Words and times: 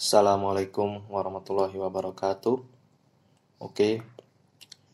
Assalamualaikum 0.00 1.12
warahmatullahi 1.12 1.76
wabarakatuh. 1.76 2.56
Oke, 3.60 4.00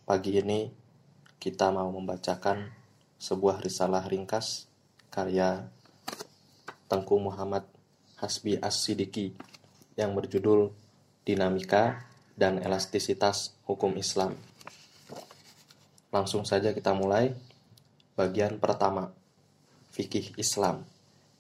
pagi 0.03 0.35
ini 0.35 0.67
kita 1.39 1.71
mau 1.71 1.87
membacakan 1.95 2.67
sebuah 3.15 3.63
risalah 3.63 4.03
ringkas 4.03 4.67
karya 5.07 5.71
Tengku 6.91 7.23
Muhammad 7.23 7.63
Hasbi 8.19 8.59
As-Sidiki 8.59 9.31
yang 9.95 10.11
berjudul 10.19 10.75
Dinamika 11.23 12.03
dan 12.35 12.59
Elastisitas 12.59 13.55
Hukum 13.63 13.95
Islam. 13.95 14.35
Langsung 16.11 16.43
saja 16.43 16.75
kita 16.75 16.91
mulai. 16.99 17.31
Bagian 18.19 18.59
pertama, 18.59 19.15
fikih 19.95 20.35
Islam, 20.35 20.83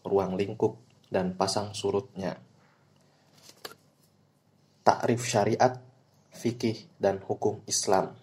ruang 0.07 0.39
lingkup 0.39 0.79
dan 1.11 1.35
pasang 1.35 1.75
surutnya. 1.75 2.39
Takrif 4.87 5.27
syariat, 5.27 5.83
fikih, 6.31 6.87
dan 7.03 7.19
hukum 7.27 7.59
Islam. 7.67 8.15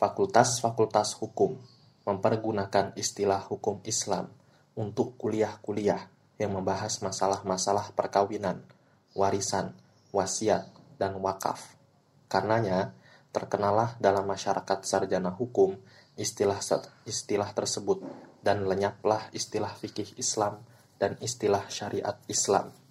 Fakultas-fakultas 0.00 1.20
hukum 1.20 1.60
mempergunakan 2.08 2.96
istilah 2.96 3.44
hukum 3.44 3.84
Islam 3.84 4.32
untuk 4.72 5.20
kuliah-kuliah 5.20 6.08
yang 6.40 6.56
membahas 6.56 7.04
masalah-masalah 7.04 7.92
perkawinan, 7.92 8.64
warisan, 9.12 9.76
wasiat, 10.16 10.72
dan 10.96 11.20
wakaf. 11.20 11.76
Karenanya, 12.32 12.96
terkenalah 13.36 14.00
dalam 14.00 14.24
masyarakat 14.24 14.80
sarjana 14.80 15.28
hukum 15.28 15.76
istilah 16.16 16.56
istilah 17.04 17.52
tersebut 17.52 18.00
dan 18.40 18.64
lenyaplah 18.64 19.28
istilah 19.36 19.76
fikih 19.76 20.16
Islam 20.16 20.64
dan 20.96 21.20
istilah 21.20 21.68
syariat 21.68 22.16
Islam. 22.32 22.81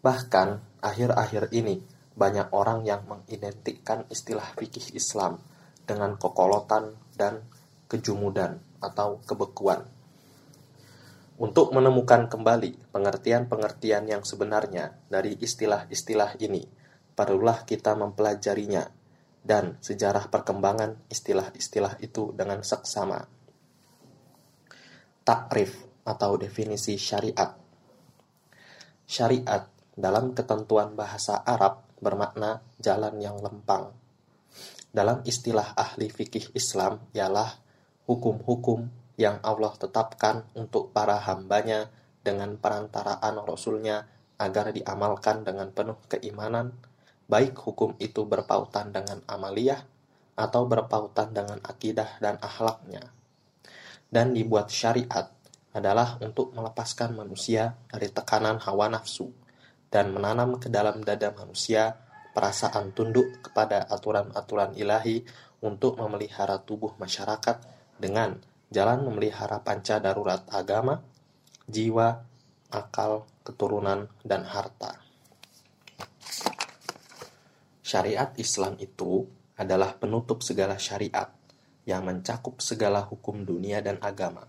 Bahkan 0.00 0.80
akhir-akhir 0.80 1.52
ini 1.52 1.84
banyak 2.16 2.52
orang 2.56 2.84
yang 2.84 3.04
mengidentikan 3.04 4.08
istilah 4.08 4.56
fikih 4.56 4.96
Islam 4.96 5.40
dengan 5.84 6.16
kokolotan 6.16 6.96
dan 7.16 7.44
kejumudan 7.88 8.60
atau 8.80 9.20
kebekuan. 9.24 9.84
Untuk 11.40 11.72
menemukan 11.72 12.28
kembali 12.28 12.92
pengertian-pengertian 12.92 14.04
yang 14.04 14.22
sebenarnya 14.28 14.92
dari 15.08 15.40
istilah-istilah 15.40 16.36
ini, 16.44 16.68
perlulah 17.16 17.64
kita 17.64 17.96
mempelajarinya 17.96 18.84
dan 19.40 19.80
sejarah 19.80 20.28
perkembangan 20.28 21.08
istilah-istilah 21.08 21.96
itu 22.04 22.36
dengan 22.36 22.60
seksama. 22.60 23.24
Takrif 25.24 25.80
atau 26.04 26.36
definisi 26.36 27.00
syariat. 27.00 27.56
Syariat 29.08 29.79
dalam 30.00 30.32
ketentuan 30.32 30.96
bahasa 30.96 31.36
Arab 31.44 31.84
bermakna 32.00 32.64
jalan 32.80 33.20
yang 33.20 33.36
lempang. 33.38 33.92
Dalam 34.90 35.22
istilah 35.28 35.76
ahli 35.76 36.08
fikih 36.08 36.56
Islam 36.56 37.04
ialah 37.12 37.60
hukum-hukum 38.08 38.88
yang 39.20 39.38
Allah 39.44 39.70
tetapkan 39.76 40.48
untuk 40.56 40.90
para 40.90 41.20
hambanya 41.20 41.92
dengan 42.24 42.56
perantaraan 42.56 43.38
Rasulnya 43.44 44.08
agar 44.40 44.72
diamalkan 44.72 45.44
dengan 45.44 45.68
penuh 45.70 46.00
keimanan, 46.08 46.72
baik 47.28 47.54
hukum 47.60 47.94
itu 48.00 48.24
berpautan 48.24 48.90
dengan 48.90 49.20
amaliyah 49.28 49.84
atau 50.34 50.64
berpautan 50.64 51.36
dengan 51.36 51.60
akidah 51.60 52.16
dan 52.18 52.40
akhlaknya. 52.40 53.12
Dan 54.10 54.32
dibuat 54.32 54.72
syariat 54.72 55.28
adalah 55.70 56.18
untuk 56.18 56.50
melepaskan 56.56 57.14
manusia 57.14 57.78
dari 57.86 58.10
tekanan 58.10 58.58
hawa 58.58 58.90
nafsu 58.90 59.30
dan 59.90 60.14
menanam 60.14 60.62
ke 60.62 60.70
dalam 60.70 61.02
dada 61.02 61.34
manusia 61.34 61.98
perasaan 62.30 62.94
tunduk 62.94 63.42
kepada 63.42 63.90
aturan-aturan 63.90 64.78
ilahi 64.78 65.26
untuk 65.60 65.98
memelihara 65.98 66.62
tubuh 66.62 66.94
masyarakat 66.96 67.58
dengan 67.98 68.38
jalan 68.70 69.02
memelihara 69.02 69.60
panca 69.60 69.98
darurat 69.98 70.46
agama, 70.54 71.02
jiwa, 71.66 72.22
akal, 72.70 73.26
keturunan, 73.42 74.06
dan 74.22 74.46
harta. 74.46 75.02
Syariat 77.82 78.30
Islam 78.38 78.78
itu 78.78 79.26
adalah 79.58 79.98
penutup 79.98 80.46
segala 80.46 80.78
syariat 80.78 81.34
yang 81.82 82.06
mencakup 82.06 82.62
segala 82.62 83.02
hukum 83.02 83.42
dunia 83.42 83.82
dan 83.82 83.98
agama, 83.98 84.46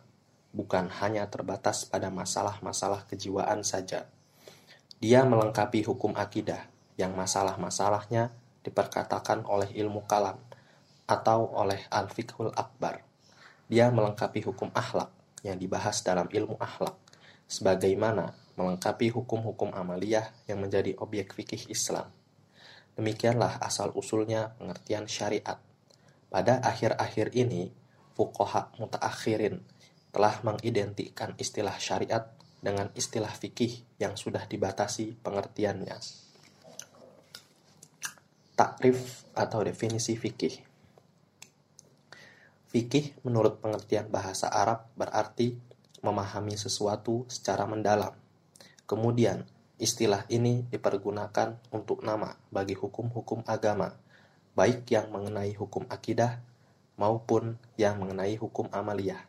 bukan 0.53 0.93
hanya 1.01 1.25
terbatas 1.25 1.89
pada 1.89 2.13
masalah-masalah 2.13 3.09
kejiwaan 3.09 3.65
saja 3.65 4.05
dia 5.01 5.25
melengkapi 5.25 5.81
hukum 5.81 6.13
akidah 6.13 6.69
yang 6.93 7.17
masalah-masalahnya 7.17 8.29
diperkatakan 8.61 9.49
oleh 9.49 9.65
ilmu 9.73 10.05
kalam 10.05 10.37
atau 11.09 11.49
oleh 11.57 11.81
al-fiqhul 11.89 12.53
akbar. 12.53 13.01
Dia 13.65 13.89
melengkapi 13.89 14.45
hukum 14.45 14.69
akhlak 14.77 15.09
yang 15.41 15.57
dibahas 15.57 16.05
dalam 16.05 16.29
ilmu 16.29 16.53
akhlak 16.61 16.93
sebagaimana 17.49 18.37
melengkapi 18.53 19.09
hukum-hukum 19.09 19.73
amaliyah 19.73 20.29
yang 20.45 20.61
menjadi 20.61 20.93
objek 21.01 21.33
fikih 21.33 21.65
Islam. 21.73 22.13
Demikianlah 22.93 23.57
asal-usulnya 23.57 24.53
pengertian 24.61 25.09
syariat. 25.09 25.57
Pada 26.29 26.61
akhir-akhir 26.61 27.33
ini, 27.33 27.73
fukoha 28.13 28.69
mutaakhirin 28.77 29.65
telah 30.13 30.37
mengidentikan 30.45 31.33
istilah 31.41 31.73
syariat 31.81 32.29
dengan 32.61 32.93
istilah 32.93 33.33
fikih 33.33 33.81
yang 33.97 34.13
sudah 34.13 34.45
dibatasi 34.45 35.17
pengertiannya. 35.19 35.97
Takrif 38.53 39.25
atau 39.33 39.59
definisi 39.65 40.13
fikih. 40.13 40.61
Fikih 42.69 43.19
menurut 43.25 43.59
pengertian 43.59 44.07
bahasa 44.07 44.47
Arab 44.47 44.87
berarti 44.93 45.57
memahami 46.05 46.55
sesuatu 46.55 47.25
secara 47.27 47.65
mendalam. 47.65 48.13
Kemudian, 48.85 49.43
istilah 49.81 50.29
ini 50.29 50.63
dipergunakan 50.69 51.57
untuk 51.73 52.05
nama 52.05 52.37
bagi 52.53 52.77
hukum-hukum 52.77 53.43
agama, 53.49 53.97
baik 54.53 54.85
yang 54.93 55.09
mengenai 55.09 55.57
hukum 55.57 55.89
akidah 55.89 56.39
maupun 57.01 57.57
yang 57.81 57.97
mengenai 57.97 58.37
hukum 58.37 58.69
amaliyah. 58.69 59.25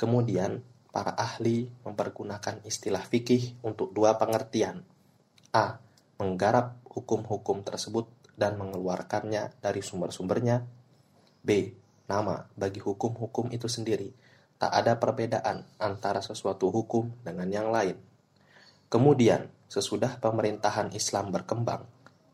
Kemudian, 0.00 0.64
para 0.88 1.12
ahli 1.14 1.68
mempergunakan 1.84 2.64
istilah 2.64 3.04
fikih 3.04 3.60
untuk 3.62 3.92
dua 3.92 4.16
pengertian. 4.16 4.82
A. 5.52 5.80
Menggarap 6.18 6.82
hukum-hukum 6.88 7.62
tersebut 7.62 8.10
dan 8.34 8.58
mengeluarkannya 8.58 9.54
dari 9.62 9.80
sumber-sumbernya. 9.84 10.66
B. 11.44 11.50
Nama 12.08 12.48
bagi 12.56 12.80
hukum-hukum 12.80 13.52
itu 13.52 13.68
sendiri. 13.68 14.10
Tak 14.58 14.72
ada 14.74 14.98
perbedaan 14.98 15.62
antara 15.78 16.18
sesuatu 16.18 16.72
hukum 16.74 17.14
dengan 17.22 17.46
yang 17.46 17.68
lain. 17.70 17.94
Kemudian, 18.88 19.46
sesudah 19.68 20.18
pemerintahan 20.18 20.90
Islam 20.96 21.30
berkembang 21.30 21.84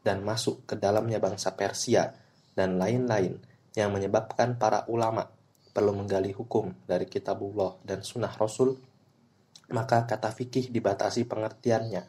dan 0.06 0.22
masuk 0.22 0.62
ke 0.64 0.78
dalamnya 0.78 1.18
bangsa 1.18 1.52
Persia 1.58 2.14
dan 2.54 2.78
lain-lain 2.78 3.42
yang 3.74 3.90
menyebabkan 3.90 4.54
para 4.54 4.86
ulama 4.86 5.26
perlu 5.74 5.90
menggali 5.90 6.30
hukum 6.30 6.70
dari 6.86 7.10
kitabullah 7.10 7.82
dan 7.82 8.06
sunnah 8.06 8.30
Rasul, 8.30 8.78
maka 9.74 10.06
kata 10.06 10.30
fikih 10.30 10.70
dibatasi 10.70 11.26
pengertiannya. 11.26 12.06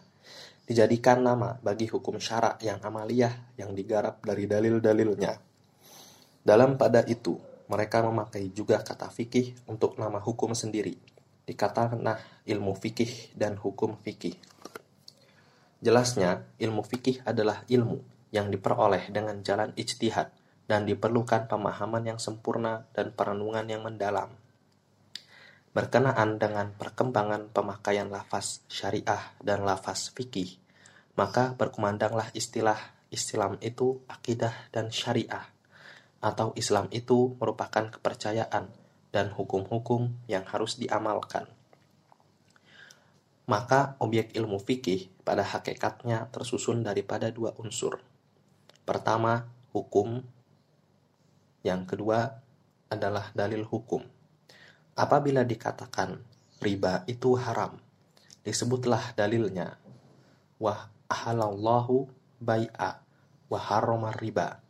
Dijadikan 0.69 1.25
nama 1.25 1.57
bagi 1.65 1.89
hukum 1.89 2.21
syarak 2.21 2.61
yang 2.61 2.77
amaliyah 2.77 3.57
yang 3.57 3.73
digarap 3.73 4.21
dari 4.21 4.45
dalil-dalilnya. 4.45 5.33
Dalam 6.45 6.77
pada 6.77 7.01
itu, 7.09 7.41
mereka 7.65 8.05
memakai 8.05 8.53
juga 8.53 8.85
kata 8.85 9.09
fikih 9.09 9.65
untuk 9.65 9.97
nama 9.97 10.21
hukum 10.21 10.53
sendiri. 10.53 10.93
Dikatakan 11.49 11.97
nah 11.97 12.21
ilmu 12.45 12.77
fikih 12.77 13.33
dan 13.33 13.57
hukum 13.57 13.97
fikih. 13.97 14.37
Jelasnya, 15.81 16.45
ilmu 16.61 16.85
fikih 16.85 17.25
adalah 17.25 17.65
ilmu 17.65 18.01
yang 18.29 18.49
diperoleh 18.49 19.09
dengan 19.09 19.41
jalan 19.41 19.73
ijtihad 19.73 20.44
dan 20.65 20.89
diperlukan 20.89 21.45
pemahaman 21.45 22.15
yang 22.15 22.19
sempurna 22.21 22.89
dan 22.93 23.13
perenungan 23.13 23.65
yang 23.69 23.85
mendalam. 23.85 24.33
Berkenaan 25.75 26.39
dengan 26.39 26.71
perkembangan 26.73 27.51
pemakaian 27.51 28.07
lafaz 28.07 28.63
syariah 28.71 29.35
dan 29.43 29.67
lafaz 29.67 30.09
fikih, 30.15 30.57
maka 31.19 31.53
berkumandanglah 31.53 32.31
istilah 32.31 32.79
Islam 33.11 33.59
itu 33.61 34.01
akidah 34.07 34.71
dan 34.71 34.89
syariah, 34.89 35.51
atau 36.23 36.55
Islam 36.57 36.89
itu 36.89 37.35
merupakan 37.37 37.91
kepercayaan 37.91 38.71
dan 39.13 39.31
hukum-hukum 39.31 40.11
yang 40.25 40.43
harus 40.49 40.75
diamalkan. 40.75 41.47
Maka 43.45 43.93
objek 44.01 44.33
ilmu 44.33 44.57
fikih 44.57 45.13
pada 45.21 45.45
hakikatnya 45.45 46.33
tersusun 46.33 46.81
daripada 46.81 47.29
dua 47.29 47.53
unsur. 47.61 48.01
Pertama, 48.89 49.45
hukum 49.69 50.25
yang 51.65 51.89
kedua 51.89 52.29
adalah 52.93 53.33
dalil 53.33 53.65
hukum. 53.65 54.05
Apabila 54.93 55.41
dikatakan 55.41 56.21
riba 56.61 57.01
itu 57.09 57.33
haram, 57.41 57.81
disebutlah 58.45 59.17
dalilnya. 59.17 59.81
Wah, 60.61 60.87
ahalallahu 61.09 62.05
bai'a 62.37 63.01
wa 63.49 63.59
riba. 64.13 64.61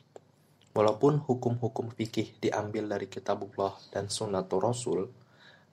Walaupun 0.76 1.24
hukum-hukum 1.24 1.92
fikih 1.92 2.40
diambil 2.40 2.88
dari 2.88 3.08
kitabullah 3.12 3.76
dan 3.92 4.08
sunnatul 4.08 4.64
rasul, 4.64 5.12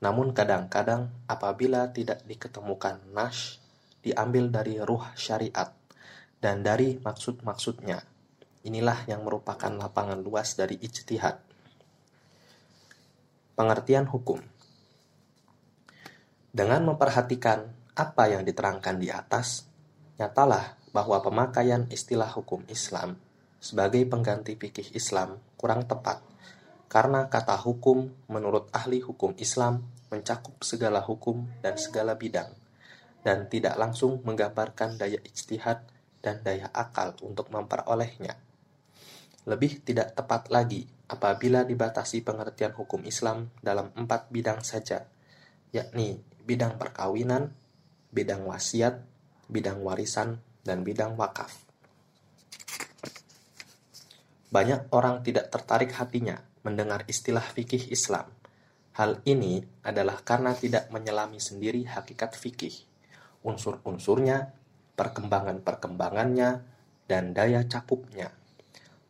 namun 0.03 0.35
kadang-kadang 0.35 1.11
apabila 1.31 1.91
tidak 1.95 2.27
diketemukan 2.27 2.99
nash, 3.15 3.63
diambil 4.03 4.51
dari 4.51 4.83
ruh 4.83 5.07
syariat 5.15 5.71
dan 6.43 6.67
dari 6.67 6.99
maksud-maksudnya. 6.99 8.12
Inilah 8.63 9.07
yang 9.11 9.27
merupakan 9.27 9.71
lapangan 9.71 10.23
luas 10.23 10.55
dari 10.55 10.79
ijtihad. 10.79 11.39
Pengertian 13.59 14.07
hukum 14.07 14.39
Dengan 16.53 16.87
memperhatikan 16.87 17.67
apa 17.93 18.31
yang 18.31 18.47
diterangkan 18.47 18.97
di 19.03 19.13
atas, 19.13 19.67
nyatalah 20.17 20.79
bahwa 20.95 21.19
pemakaian 21.25 21.89
istilah 21.91 22.31
hukum 22.31 22.63
Islam 22.69 23.19
sebagai 23.63 24.05
pengganti 24.07 24.55
fikih 24.59 24.95
Islam 24.95 25.41
kurang 25.55 25.87
tepat 25.87 26.23
karena 26.93 27.31
kata 27.33 27.57
hukum 27.57 28.13
menurut 28.29 28.69
ahli 28.77 29.01
hukum 29.01 29.33
Islam 29.41 29.87
mencakup 30.13 30.61
segala 30.61 31.01
hukum 31.01 31.49
dan 31.65 31.81
segala 31.81 32.21
bidang 32.21 32.53
dan 33.25 33.49
tidak 33.49 33.79
langsung 33.81 34.21
menggambarkan 34.29 35.01
daya 35.01 35.17
ijtihad 35.25 35.89
dan 36.21 36.45
daya 36.45 36.69
akal 36.75 37.17
untuk 37.25 37.49
memperolehnya. 37.49 38.52
Lebih 39.43 39.83
tidak 39.83 40.15
tepat 40.15 40.55
lagi 40.55 40.87
apabila 41.11 41.67
dibatasi 41.67 42.23
pengertian 42.23 42.73
hukum 42.73 43.03
Islam 43.03 43.51
dalam 43.59 43.91
empat 43.93 44.31
bidang 44.31 44.63
saja, 44.63 45.05
yakni 45.75 46.23
bidang 46.47 46.79
perkawinan, 46.79 47.51
bidang 48.15 48.47
wasiat, 48.47 49.03
bidang 49.51 49.83
warisan, 49.83 50.39
dan 50.63 50.87
bidang 50.87 51.19
wakaf. 51.19 51.67
Banyak 54.53 54.93
orang 54.93 55.25
tidak 55.25 55.49
tertarik 55.49 55.97
hatinya 55.97 56.39
mendengar 56.63 57.03
istilah 57.09 57.43
fikih 57.43 57.91
Islam. 57.91 58.31
Hal 58.93 59.25
ini 59.25 59.65
adalah 59.83 60.21
karena 60.21 60.53
tidak 60.53 60.93
menyelami 60.93 61.41
sendiri 61.41 61.89
hakikat 61.89 62.37
fikih, 62.37 62.85
unsur-unsurnya, 63.41 64.53
perkembangan-perkembangannya, 64.93 66.51
dan 67.09 67.33
daya 67.33 67.65
cakupnya. 67.65 68.42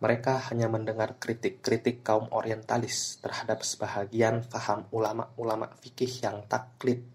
Mereka 0.03 0.51
hanya 0.51 0.67
mendengar 0.67 1.15
kritik-kritik 1.23 2.03
kaum 2.03 2.27
orientalis 2.35 3.23
terhadap 3.23 3.63
sebahagian 3.63 4.43
faham 4.43 4.83
ulama-ulama 4.91 5.71
fikih 5.79 6.27
yang 6.27 6.43
taklid 6.51 7.07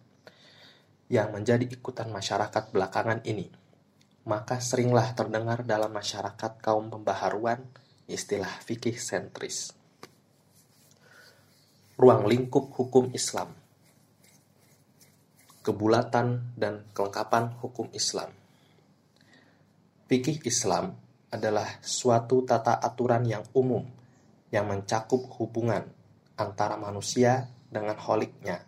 yang 1.12 1.36
menjadi 1.36 1.68
ikutan 1.68 2.08
masyarakat 2.08 2.72
belakangan 2.72 3.28
ini. 3.28 3.52
Maka 4.24 4.64
seringlah 4.64 5.12
terdengar 5.20 5.68
dalam 5.68 5.92
masyarakat 5.92 6.64
kaum 6.64 6.88
pembaharuan 6.88 7.60
istilah 8.08 8.56
fikih 8.64 8.96
sentris. 8.96 9.76
Ruang 12.00 12.24
lingkup 12.24 12.72
hukum 12.72 13.12
Islam 13.12 13.52
Kebulatan 15.60 16.56
dan 16.56 16.88
kelengkapan 16.96 17.52
hukum 17.60 17.92
Islam 17.92 18.32
Fikih 20.08 20.40
Islam 20.48 21.07
adalah 21.28 21.68
suatu 21.84 22.48
tata 22.48 22.80
aturan 22.80 23.28
yang 23.28 23.44
umum 23.52 23.84
yang 24.48 24.68
mencakup 24.68 25.28
hubungan 25.40 25.84
antara 26.40 26.80
manusia 26.80 27.52
dengan 27.68 28.00
holiknya, 28.00 28.64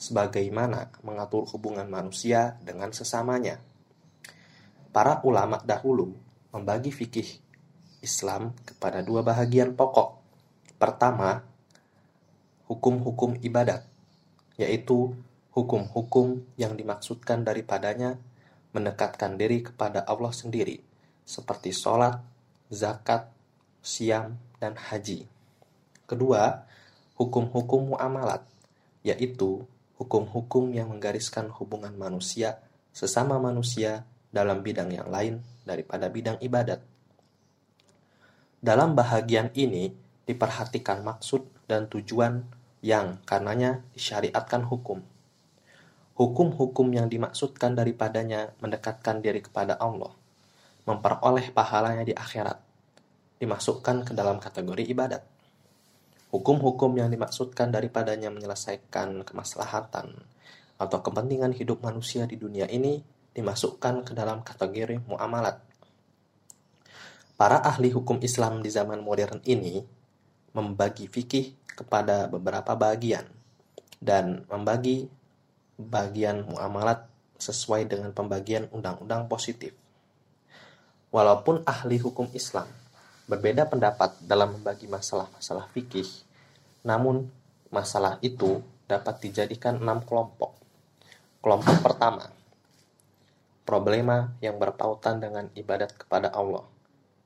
sebagaimana 0.00 0.88
mengatur 1.04 1.44
hubungan 1.52 1.84
manusia 1.90 2.56
dengan 2.64 2.88
sesamanya. 2.96 3.60
Para 4.90 5.20
ulama 5.22 5.60
dahulu 5.60 6.16
membagi 6.50 6.90
fikih 6.90 7.28
Islam 8.00 8.56
kepada 8.64 9.04
dua 9.04 9.20
bahagian 9.20 9.76
pokok. 9.76 10.18
Pertama, 10.80 11.44
hukum-hukum 12.64 13.36
ibadat, 13.44 13.84
yaitu 14.56 15.12
hukum-hukum 15.52 16.48
yang 16.56 16.74
dimaksudkan 16.74 17.44
daripadanya 17.44 18.16
mendekatkan 18.72 19.36
diri 19.36 19.60
kepada 19.66 20.00
Allah 20.08 20.32
sendiri, 20.32 20.80
seperti 21.30 21.70
sholat, 21.70 22.18
zakat, 22.74 23.30
siam, 23.78 24.34
dan 24.58 24.74
haji. 24.74 25.30
Kedua, 26.10 26.66
hukum-hukum 27.14 27.94
muamalat, 27.94 28.42
yaitu 29.06 29.62
hukum-hukum 29.94 30.74
yang 30.74 30.90
menggariskan 30.90 31.54
hubungan 31.54 31.94
manusia 31.94 32.58
sesama 32.90 33.38
manusia 33.38 34.02
dalam 34.34 34.66
bidang 34.66 34.90
yang 34.90 35.06
lain 35.06 35.38
daripada 35.62 36.10
bidang 36.10 36.42
ibadat. 36.42 36.82
Dalam 38.58 38.98
bahagian 38.98 39.54
ini 39.54 39.94
diperhatikan 40.26 41.06
maksud 41.06 41.46
dan 41.70 41.86
tujuan 41.86 42.42
yang 42.82 43.22
karenanya 43.22 43.86
disyariatkan 43.94 44.66
hukum. 44.66 45.00
Hukum-hukum 46.18 46.92
yang 46.92 47.08
dimaksudkan 47.08 47.72
daripadanya 47.72 48.52
mendekatkan 48.60 49.24
diri 49.24 49.40
kepada 49.40 49.80
Allah, 49.80 50.12
memperoleh 50.90 51.54
pahalanya 51.54 52.02
di 52.02 52.10
akhirat, 52.10 52.58
dimasukkan 53.38 54.10
ke 54.10 54.12
dalam 54.12 54.42
kategori 54.42 54.84
ibadat. 54.90 55.22
Hukum-hukum 56.34 56.98
yang 56.98 57.10
dimaksudkan 57.10 57.70
daripadanya 57.70 58.34
menyelesaikan 58.34 59.22
kemaslahatan 59.22 60.14
atau 60.78 60.98
kepentingan 60.98 61.54
hidup 61.54 61.82
manusia 61.86 62.26
di 62.26 62.34
dunia 62.34 62.66
ini 62.66 62.98
dimasukkan 63.30 64.02
ke 64.06 64.12
dalam 64.14 64.42
kategori 64.42 64.98
muamalat 65.06 65.70
Para 67.40 67.56
ahli 67.56 67.88
hukum 67.88 68.20
Islam 68.20 68.60
di 68.60 68.68
zaman 68.68 69.00
modern 69.00 69.40
ini 69.48 69.80
membagi 70.52 71.08
fikih 71.08 71.72
kepada 71.72 72.28
beberapa 72.28 72.76
bagian 72.76 73.24
dan 73.96 74.44
membagi 74.44 75.08
bagian 75.80 76.44
muamalat 76.44 77.08
sesuai 77.40 77.88
dengan 77.88 78.12
pembagian 78.12 78.68
undang-undang 78.68 79.24
positif. 79.24 79.72
Walaupun 81.10 81.66
ahli 81.66 81.98
hukum 81.98 82.30
Islam 82.30 82.70
berbeda 83.26 83.66
pendapat 83.66 84.14
dalam 84.22 84.54
membagi 84.54 84.86
masalah-masalah 84.86 85.66
fikih, 85.74 86.06
namun 86.86 87.26
masalah 87.70 88.18
itu 88.22 88.62
dapat 88.86 89.22
dijadikan 89.22 89.78
enam 89.78 90.02
kelompok. 90.06 90.54
Kelompok 91.42 91.82
pertama, 91.82 92.30
problema 93.66 94.34
yang 94.42 94.58
berpautan 94.58 95.22
dengan 95.22 95.46
ibadat 95.54 95.94
kepada 95.94 96.30
Allah 96.34 96.66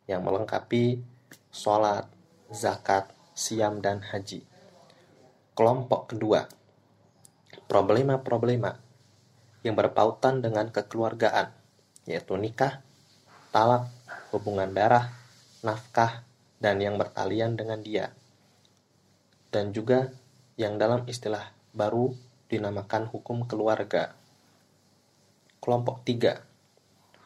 yang 0.04 0.20
melengkapi 0.20 1.00
sholat, 1.48 2.04
zakat, 2.52 3.08
siam, 3.32 3.80
dan 3.80 4.04
haji. 4.04 4.44
Kelompok 5.56 6.12
kedua, 6.12 6.44
problema-problema 7.64 8.76
yang 9.64 9.72
berpautan 9.72 10.44
dengan 10.44 10.68
kekeluargaan, 10.68 11.48
yaitu 12.04 12.36
nikah, 12.36 12.84
talak, 13.54 13.86
hubungan 14.34 14.74
darah, 14.74 15.14
nafkah, 15.62 16.26
dan 16.58 16.82
yang 16.82 16.98
bertalian 16.98 17.54
dengan 17.54 17.78
dia. 17.78 18.10
Dan 19.46 19.70
juga 19.70 20.10
yang 20.58 20.74
dalam 20.74 21.06
istilah 21.06 21.54
baru 21.70 22.10
dinamakan 22.50 23.06
hukum 23.14 23.46
keluarga. 23.46 24.10
Kelompok 25.62 26.02
tiga, 26.02 26.42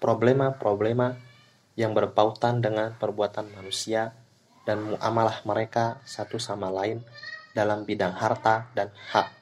problema-problema 0.05 1.17
yang 1.81 1.97
berpautan 1.97 2.61
dengan 2.61 2.93
perbuatan 2.93 3.49
manusia 3.57 4.13
dan 4.69 4.85
muamalah 4.85 5.41
mereka 5.49 6.05
satu 6.05 6.37
sama 6.37 6.69
lain 6.69 7.01
dalam 7.57 7.89
bidang 7.89 8.13
harta 8.13 8.69
dan 8.77 8.93
hak, 8.93 9.33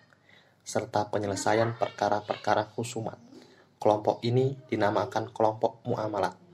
serta 0.62 1.10
penyelesaian 1.10 1.74
perkara-perkara 1.74 2.70
khusumat. 2.78 3.18
Kelompok 3.82 4.22
ini 4.22 4.54
dinamakan 4.70 5.34
kelompok 5.34 5.82
muamalat. 5.82 6.45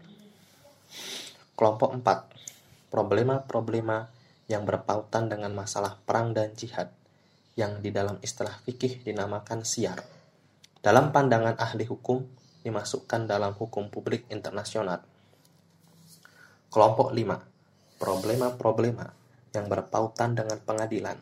Kelompok 1.52 1.94
4. 1.98 2.92
Problema-problema 2.92 4.08
yang 4.48 4.68
berpautan 4.68 5.32
dengan 5.32 5.52
masalah 5.56 5.96
perang 6.04 6.36
dan 6.36 6.52
jihad, 6.52 6.92
yang 7.56 7.80
di 7.80 7.92
dalam 7.92 8.20
istilah 8.20 8.52
fikih 8.64 9.04
dinamakan 9.04 9.64
siar. 9.64 10.00
Dalam 10.82 11.14
pandangan 11.14 11.56
ahli 11.60 11.86
hukum, 11.86 12.24
dimasukkan 12.62 13.28
dalam 13.28 13.52
hukum 13.54 13.92
publik 13.92 14.26
internasional. 14.32 15.04
Kelompok 16.72 17.12
5. 17.12 18.00
Problema-problema 18.00 19.06
yang 19.52 19.68
berpautan 19.68 20.32
dengan 20.32 20.58
pengadilan, 20.64 21.20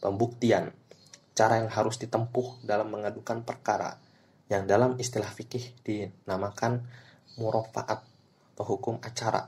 pembuktian, 0.00 0.72
cara 1.36 1.60
yang 1.60 1.70
harus 1.70 2.00
ditempuh 2.00 2.64
dalam 2.64 2.90
mengadukan 2.90 3.44
perkara 3.44 4.00
yang 4.48 4.64
dalam 4.64 4.96
istilah 4.96 5.28
fikih 5.28 5.76
dinamakan 5.84 6.82
murofaat 7.36 8.07
atau 8.58 8.98
acara. 8.98 9.46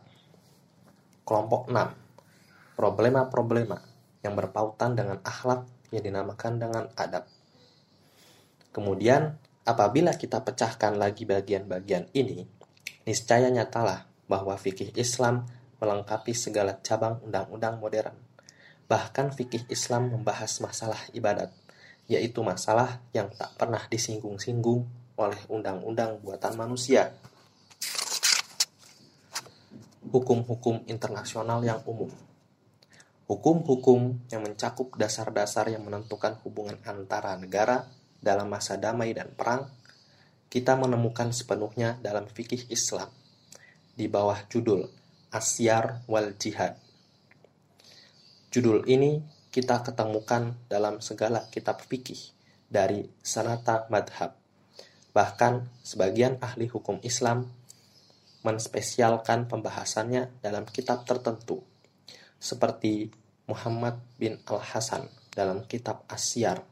Kelompok 1.26 1.67
6. 1.67 2.79
Problema-problema 2.79 3.83
yang 4.23 4.38
berpautan 4.38 4.95
dengan 4.95 5.19
akhlak 5.26 5.67
yang 5.90 6.07
dinamakan 6.07 6.62
dengan 6.62 6.85
adab. 6.95 7.26
Kemudian, 8.71 9.35
apabila 9.67 10.14
kita 10.14 10.38
pecahkan 10.47 10.95
lagi 10.95 11.26
bagian-bagian 11.26 12.07
ini, 12.14 12.47
Niscaya 13.11 13.49
nyatalah 13.49 14.05
bahwa 14.29 14.55
fikih 14.61 14.93
Islam 14.95 15.49
melengkapi 15.81 16.37
segala 16.37 16.79
cabang 16.85 17.19
undang-undang 17.25 17.81
modern. 17.81 18.12
Bahkan 18.87 19.33
fikih 19.33 19.67
Islam 19.67 20.12
membahas 20.12 20.61
masalah 20.61 21.00
ibadat, 21.11 21.49
yaitu 22.07 22.45
masalah 22.45 23.00
yang 23.17 23.33
tak 23.33 23.57
pernah 23.57 23.81
disinggung-singgung 23.88 24.85
oleh 25.17 25.40
undang-undang 25.49 26.21
buatan 26.21 26.55
manusia. 26.61 27.17
Hukum-hukum 30.11 30.85
internasional 30.90 31.62
yang 31.62 31.81
umum 31.87 32.11
Hukum-hukum 33.31 34.26
yang 34.26 34.43
mencakup 34.43 34.99
dasar-dasar 34.99 35.71
yang 35.71 35.87
menentukan 35.87 36.35
hubungan 36.43 36.75
antara 36.83 37.38
negara 37.38 37.87
dalam 38.19 38.50
masa 38.50 38.75
damai 38.75 39.14
dan 39.14 39.31
perang, 39.38 39.71
kita 40.50 40.75
menemukan 40.75 41.31
sepenuhnya 41.31 41.95
dalam 42.02 42.26
fikih 42.26 42.67
Islam 42.75 43.07
di 43.95 44.11
bawah 44.11 44.35
judul 44.50 44.90
Asyar 45.31 46.02
wal 46.11 46.35
Jihad. 46.43 46.75
Judul 48.50 48.83
ini 48.90 49.23
kita 49.55 49.79
ketemukan 49.87 50.59
dalam 50.67 50.99
segala 50.99 51.47
kitab 51.55 51.87
fikih 51.87 52.35
dari 52.67 53.07
sanata 53.23 53.87
madhab. 53.95 54.35
Bahkan 55.14 55.87
sebagian 55.87 56.43
ahli 56.43 56.67
hukum 56.67 56.99
Islam 57.07 57.47
menspesialkan 58.40 59.44
pembahasannya 59.44 60.40
dalam 60.40 60.64
kitab 60.64 61.04
tertentu, 61.04 61.61
seperti 62.40 63.12
Muhammad 63.44 64.00
bin 64.16 64.40
Al-Hasan 64.49 65.12
dalam 65.28 65.68
kitab 65.68 66.09
Asyar, 66.09 66.64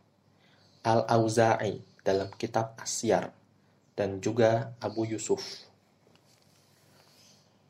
Al-Auza'i 0.80 1.84
dalam 2.00 2.32
kitab 2.40 2.72
Asyar, 2.80 3.28
dan 3.92 4.24
juga 4.24 4.72
Abu 4.80 5.04
Yusuf. 5.04 5.68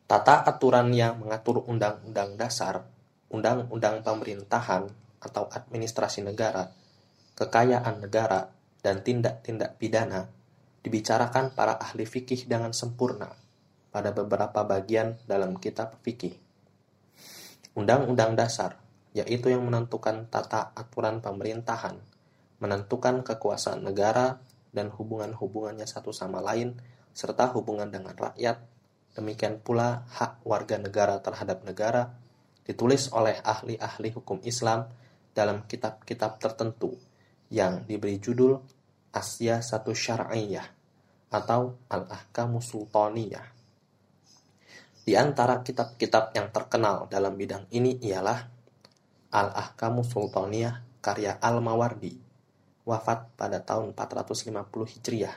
Tata 0.09 0.47
aturan 0.47 0.95
yang 0.95 1.21
mengatur 1.21 1.67
undang-undang 1.67 2.38
dasar, 2.38 2.87
undang-undang 3.35 4.00
pemerintahan 4.07 4.88
atau 5.19 5.50
administrasi 5.50 6.23
negara, 6.23 6.71
kekayaan 7.35 7.99
negara, 7.99 8.49
dan 8.78 9.02
tindak-tindak 9.02 9.75
pidana 9.76 10.31
dibicarakan 10.87 11.50
para 11.52 11.75
ahli 11.76 12.07
fikih 12.07 12.47
dengan 12.47 12.71
sempurna 12.71 13.48
pada 13.88 14.12
beberapa 14.12 14.64
bagian 14.64 15.21
dalam 15.25 15.57
kitab 15.57 15.99
fikih. 16.04 16.37
Undang-undang 17.78 18.35
dasar, 18.35 18.80
yaitu 19.14 19.50
yang 19.52 19.64
menentukan 19.64 20.26
tata 20.28 20.75
aturan 20.75 21.23
pemerintahan, 21.25 21.97
menentukan 22.59 23.23
kekuasaan 23.23 23.87
negara 23.87 24.42
dan 24.75 24.90
hubungan-hubungannya 24.92 25.87
satu 25.88 26.11
sama 26.12 26.42
lain, 26.42 26.76
serta 27.14 27.50
hubungan 27.54 27.88
dengan 27.88 28.14
rakyat 28.14 28.78
Demikian 29.18 29.59
pula 29.59 30.07
hak 30.14 30.47
warga 30.47 30.78
negara 30.78 31.18
terhadap 31.18 31.66
negara 31.66 32.14
ditulis 32.62 33.11
oleh 33.11 33.35
ahli-ahli 33.42 34.14
hukum 34.14 34.38
Islam 34.47 34.87
dalam 35.35 35.66
kitab-kitab 35.66 36.38
tertentu 36.38 36.95
yang 37.50 37.83
diberi 37.83 38.23
judul 38.23 38.62
Asia 39.11 39.59
Satu 39.59 39.90
Syar'iyah 39.90 40.71
atau 41.35 41.83
Al-Ahkamu 41.90 42.62
Sultaniyah. 42.62 43.58
Di 45.09 45.17
antara 45.17 45.65
kitab-kitab 45.65 46.37
yang 46.37 46.53
terkenal 46.53 47.09
dalam 47.09 47.33
bidang 47.33 47.65
ini 47.73 47.97
ialah 47.97 48.45
Al-Ahkamu 49.33 50.05
Sultaniyah 50.05 50.85
karya 51.00 51.33
Al-Mawardi, 51.41 52.12
wafat 52.85 53.33
pada 53.33 53.65
tahun 53.65 53.97
450 53.97 54.53
Hijriah. 54.69 55.33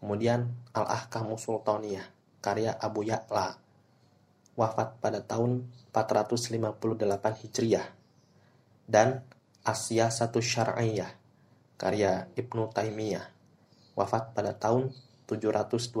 Kemudian 0.00 0.48
Al-Ahkamu 0.72 1.36
Sultaniyah 1.36 2.08
karya 2.40 2.72
Abu 2.72 3.04
Ya'la, 3.04 3.60
wafat 4.56 4.96
pada 4.96 5.20
tahun 5.20 5.68
458 5.92 7.44
Hijriah, 7.44 7.84
dan 8.88 9.28
Asia 9.60 10.08
Satu 10.08 10.40
Syar'iyah, 10.40 11.12
karya 11.76 12.32
Ibnu 12.32 12.72
Taimiyah, 12.72 13.28
wafat 13.92 14.32
pada 14.32 14.56
tahun 14.56 14.96
728 15.28 16.00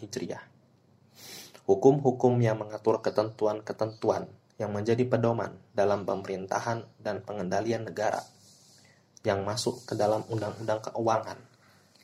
Hijriah. 0.00 0.55
Hukum-hukum 1.66 2.38
yang 2.38 2.62
mengatur 2.62 3.02
ketentuan-ketentuan 3.02 4.30
yang 4.54 4.70
menjadi 4.70 5.02
pedoman 5.02 5.50
dalam 5.74 6.06
pemerintahan 6.06 6.86
dan 7.02 7.26
pengendalian 7.26 7.82
negara 7.82 8.22
yang 9.26 9.42
masuk 9.42 9.82
ke 9.82 9.98
dalam 9.98 10.22
undang-undang 10.30 10.78
keuangan, 10.86 11.34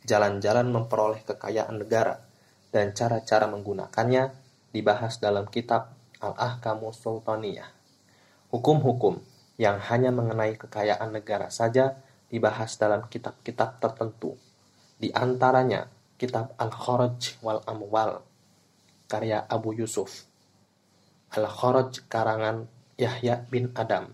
jalan-jalan 0.02 0.66
memperoleh 0.66 1.22
kekayaan 1.22 1.78
negara, 1.78 2.18
dan 2.74 2.90
cara-cara 2.90 3.46
menggunakannya 3.46 4.34
dibahas 4.74 5.22
dalam 5.22 5.46
kitab 5.46 5.94
Al-Ahkamu 6.18 6.90
Sultaniyah. 6.90 7.70
Hukum-hukum 8.50 9.22
yang 9.62 9.78
hanya 9.78 10.10
mengenai 10.10 10.58
kekayaan 10.58 11.14
negara 11.14 11.54
saja 11.54 12.02
dibahas 12.26 12.74
dalam 12.82 13.06
kitab-kitab 13.06 13.78
tertentu. 13.78 14.34
Di 14.98 15.14
antaranya 15.14 15.86
kitab 16.18 16.58
Al-Kharaj 16.58 17.38
wal 17.46 17.62
Amwal 17.70 18.31
karya 19.12 19.44
Abu 19.44 19.76
Yusuf, 19.76 20.24
Al-Kharaj 21.36 22.08
karangan 22.08 22.64
Yahya 22.96 23.44
bin 23.52 23.68
Adam, 23.76 24.08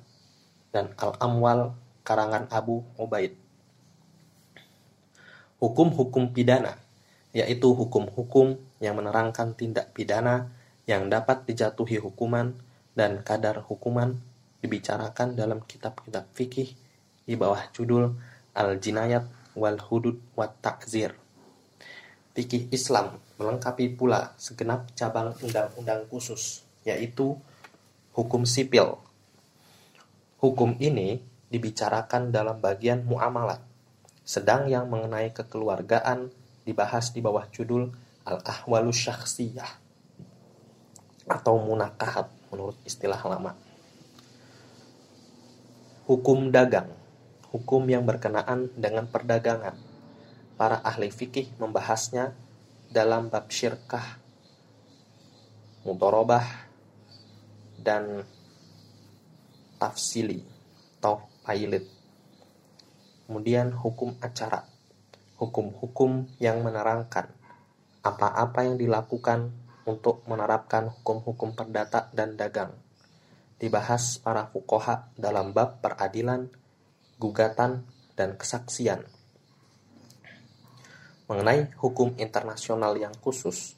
dan 0.74 0.90
Al-Amwal 0.98 1.78
karangan 2.02 2.50
Abu 2.50 2.82
Ubaid. 2.98 3.38
Hukum-hukum 5.62 6.34
pidana 6.34 6.74
yaitu 7.30 7.70
hukum-hukum 7.70 8.58
yang 8.82 8.98
menerangkan 8.98 9.54
tindak 9.54 9.94
pidana 9.94 10.50
yang 10.88 11.12
dapat 11.12 11.44
dijatuhi 11.44 12.00
hukuman 12.00 12.56
dan 12.96 13.20
kadar 13.20 13.62
hukuman 13.62 14.18
dibicarakan 14.64 15.38
dalam 15.38 15.62
kitab-kitab 15.62 16.26
fikih 16.34 16.74
di 17.28 17.34
bawah 17.36 17.60
judul 17.76 18.16
Al-Jinayat 18.56 19.28
wal 19.54 19.78
Hudud 19.78 20.18
wat 20.34 20.56
Takzir. 20.64 21.14
Fikih 22.38 22.70
Islam 22.70 23.18
melengkapi 23.34 23.98
pula 23.98 24.30
segenap 24.38 24.94
cabang 24.94 25.34
undang-undang 25.42 26.06
khusus, 26.06 26.62
yaitu 26.86 27.34
hukum 28.14 28.46
sipil. 28.46 28.94
Hukum 30.38 30.78
ini 30.78 31.18
dibicarakan 31.50 32.30
dalam 32.30 32.62
bagian 32.62 33.02
muamalat, 33.02 33.58
sedang 34.22 34.70
yang 34.70 34.86
mengenai 34.86 35.34
kekeluargaan 35.34 36.30
dibahas 36.62 37.10
di 37.10 37.18
bawah 37.18 37.42
judul 37.50 37.90
Al-Ahwalu 38.22 38.94
Syakhsiyah 38.94 39.74
atau 41.26 41.58
munakahat 41.58 42.30
menurut 42.54 42.78
istilah 42.86 43.18
lama. 43.18 43.58
Hukum 46.06 46.54
dagang, 46.54 46.94
hukum 47.50 47.82
yang 47.90 48.06
berkenaan 48.06 48.70
dengan 48.78 49.10
perdagangan. 49.10 49.87
Para 50.58 50.82
ahli 50.82 51.14
fikih 51.14 51.54
membahasnya 51.62 52.34
dalam 52.90 53.30
bab 53.30 53.46
syirkah, 53.46 54.18
mutorobah, 55.86 56.66
dan 57.78 58.26
tafsili 59.78 60.42
atau 60.98 61.30
pailit. 61.46 61.86
Kemudian 63.30 63.70
hukum 63.70 64.18
acara 64.18 64.66
hukum-hukum 65.38 66.26
yang 66.42 66.66
menerangkan 66.66 67.30
apa-apa 68.02 68.66
yang 68.66 68.74
dilakukan 68.74 69.54
untuk 69.86 70.26
menerapkan 70.26 70.90
hukum-hukum 70.90 71.54
perdata 71.54 72.10
dan 72.10 72.34
dagang. 72.34 72.74
Dibahas 73.58 74.18
para 74.18 74.50
fukoha 74.50 75.10
dalam 75.14 75.54
bab 75.54 75.82
peradilan, 75.82 76.50
gugatan, 77.18 77.86
dan 78.14 78.34
kesaksian. 78.34 79.17
Mengenai 81.28 81.68
hukum 81.76 82.16
internasional 82.16 82.96
yang 82.96 83.12
khusus, 83.20 83.76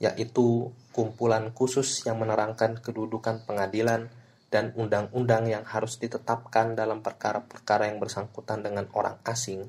yaitu 0.00 0.72
kumpulan 0.96 1.52
khusus 1.52 2.02
yang 2.08 2.16
menerangkan 2.16 2.80
kedudukan 2.80 3.44
pengadilan 3.44 4.08
dan 4.48 4.72
undang-undang 4.72 5.44
yang 5.52 5.64
harus 5.68 6.00
ditetapkan 6.00 6.72
dalam 6.72 7.04
perkara-perkara 7.04 7.92
yang 7.92 8.00
bersangkutan 8.00 8.64
dengan 8.64 8.88
orang 8.96 9.20
asing, 9.28 9.68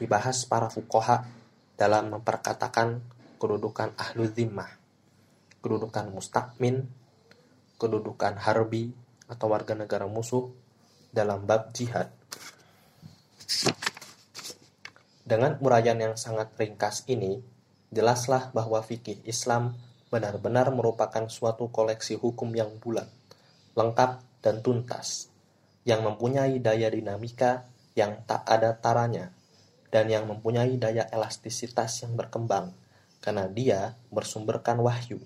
dibahas 0.00 0.48
para 0.48 0.72
fukoha 0.72 1.28
dalam 1.76 2.16
memperkatakan 2.16 3.04
kedudukan 3.36 3.92
ahlu 4.00 4.24
zimmah, 4.32 4.72
kedudukan 5.60 6.08
mustakmin, 6.08 6.88
kedudukan 7.76 8.40
harbi 8.40 8.90
atau 9.28 9.46
warga 9.52 9.76
negara 9.76 10.08
musuh 10.08 10.48
dalam 11.12 11.44
bab 11.44 11.70
jihad. 11.76 12.08
Dengan 15.28 15.60
uraian 15.60 16.00
yang 16.00 16.16
sangat 16.16 16.56
ringkas 16.56 17.04
ini, 17.04 17.36
jelaslah 17.92 18.48
bahwa 18.56 18.80
fikih 18.80 19.20
Islam 19.28 19.76
benar-benar 20.08 20.72
merupakan 20.72 21.28
suatu 21.28 21.68
koleksi 21.68 22.16
hukum 22.16 22.48
yang 22.56 22.80
bulat, 22.80 23.12
lengkap, 23.76 24.24
dan 24.40 24.64
tuntas, 24.64 25.28
yang 25.84 26.00
mempunyai 26.00 26.56
daya 26.64 26.88
dinamika 26.88 27.68
yang 27.92 28.24
tak 28.24 28.40
ada 28.48 28.72
taranya 28.72 29.28
dan 29.92 30.08
yang 30.08 30.24
mempunyai 30.24 30.80
daya 30.80 31.04
elastisitas 31.12 32.08
yang 32.08 32.16
berkembang 32.16 32.72
karena 33.20 33.52
dia 33.52 34.00
bersumberkan 34.08 34.80
wahyu, 34.80 35.20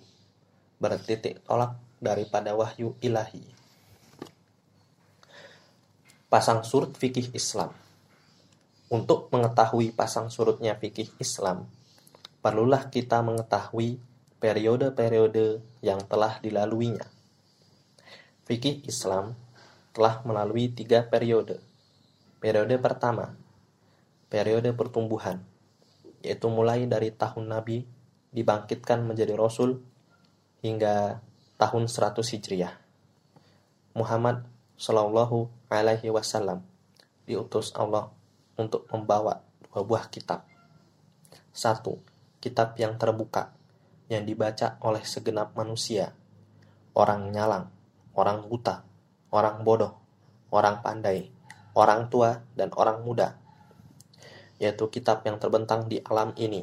bertitik 0.82 1.46
tolak 1.46 1.78
daripada 2.02 2.58
wahyu 2.58 2.98
ilahi. 2.98 3.46
Pasang 6.26 6.66
surut 6.66 6.90
fikih 6.98 7.30
Islam 7.38 7.81
Untuk 8.92 9.32
mengetahui 9.32 9.96
pasang 9.96 10.28
surutnya 10.28 10.76
fikih 10.76 11.16
Islam, 11.16 11.64
perlulah 12.44 12.92
kita 12.92 13.24
mengetahui 13.24 13.96
periode-periode 14.36 15.64
yang 15.80 16.04
telah 16.04 16.36
dilaluinya. 16.44 17.08
Fikih 18.44 18.84
Islam 18.84 19.32
telah 19.96 20.20
melalui 20.28 20.68
tiga 20.68 21.08
periode. 21.08 21.56
Periode 22.36 22.76
pertama, 22.76 23.32
periode 24.28 24.76
pertumbuhan, 24.76 25.40
yaitu 26.20 26.52
mulai 26.52 26.84
dari 26.84 27.08
tahun 27.16 27.48
Nabi 27.48 27.88
dibangkitkan 28.28 29.08
menjadi 29.08 29.40
Rasul 29.40 29.80
hingga 30.60 31.24
tahun 31.56 31.88
100 31.88 32.20
Hijriah. 32.20 32.76
Muhammad 33.96 34.44
Shallallahu 34.76 35.48
Alaihi 35.72 36.12
Wasallam 36.12 36.60
diutus 37.24 37.72
Allah 37.72 38.12
untuk 38.56 38.88
membawa 38.90 39.44
dua 39.64 39.80
buah 39.84 40.06
kitab. 40.12 40.44
Satu, 41.52 42.00
kitab 42.40 42.76
yang 42.80 42.96
terbuka 42.96 43.52
yang 44.12 44.28
dibaca 44.28 44.76
oleh 44.84 45.04
segenap 45.04 45.56
manusia, 45.56 46.12
orang 46.92 47.32
nyalang, 47.32 47.72
orang 48.12 48.44
buta, 48.44 48.84
orang 49.32 49.64
bodoh, 49.64 49.96
orang 50.52 50.84
pandai, 50.84 51.32
orang 51.72 52.12
tua, 52.12 52.44
dan 52.52 52.68
orang 52.76 53.00
muda 53.00 53.42
yaitu 54.62 54.86
kitab 54.94 55.26
yang 55.26 55.42
terbentang 55.42 55.90
di 55.90 55.98
alam 56.06 56.30
ini, 56.38 56.62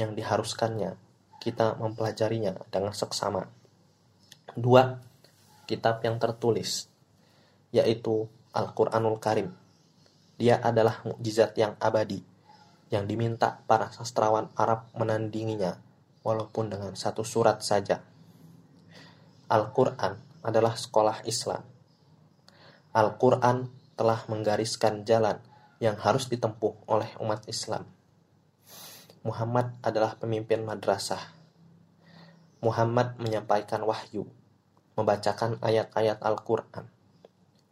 yang 0.00 0.16
diharuskannya 0.16 0.96
kita 1.44 1.76
mempelajarinya 1.76 2.56
dengan 2.72 2.96
seksama. 2.96 3.44
Dua, 4.56 4.96
kitab 5.68 6.00
yang 6.00 6.16
tertulis, 6.16 6.88
yaitu 7.68 8.24
Al-Quranul 8.56 9.20
Karim. 9.20 9.52
Dia 10.34 10.58
adalah 10.58 11.02
mukjizat 11.06 11.54
yang 11.54 11.78
abadi, 11.78 12.18
yang 12.90 13.06
diminta 13.06 13.62
para 13.70 13.90
sastrawan 13.94 14.50
Arab 14.58 14.90
menandinginya, 14.98 15.78
walaupun 16.26 16.72
dengan 16.72 16.92
satu 16.98 17.22
surat 17.22 17.62
saja. 17.62 18.02
Al-Quran 19.46 20.18
adalah 20.42 20.74
sekolah 20.74 21.22
Islam. 21.28 21.62
Al-Quran 22.94 23.70
telah 23.94 24.26
menggariskan 24.26 25.06
jalan 25.06 25.38
yang 25.78 25.94
harus 25.98 26.26
ditempuh 26.26 26.86
oleh 26.90 27.10
umat 27.22 27.46
Islam. 27.46 27.86
Muhammad 29.24 29.72
adalah 29.80 30.20
pemimpin 30.20 30.60
madrasah. 30.66 31.32
Muhammad 32.60 33.16
menyampaikan 33.20 33.80
wahyu, 33.84 34.28
membacakan 34.96 35.60
ayat-ayat 35.60 36.20
Al-Quran, 36.20 36.88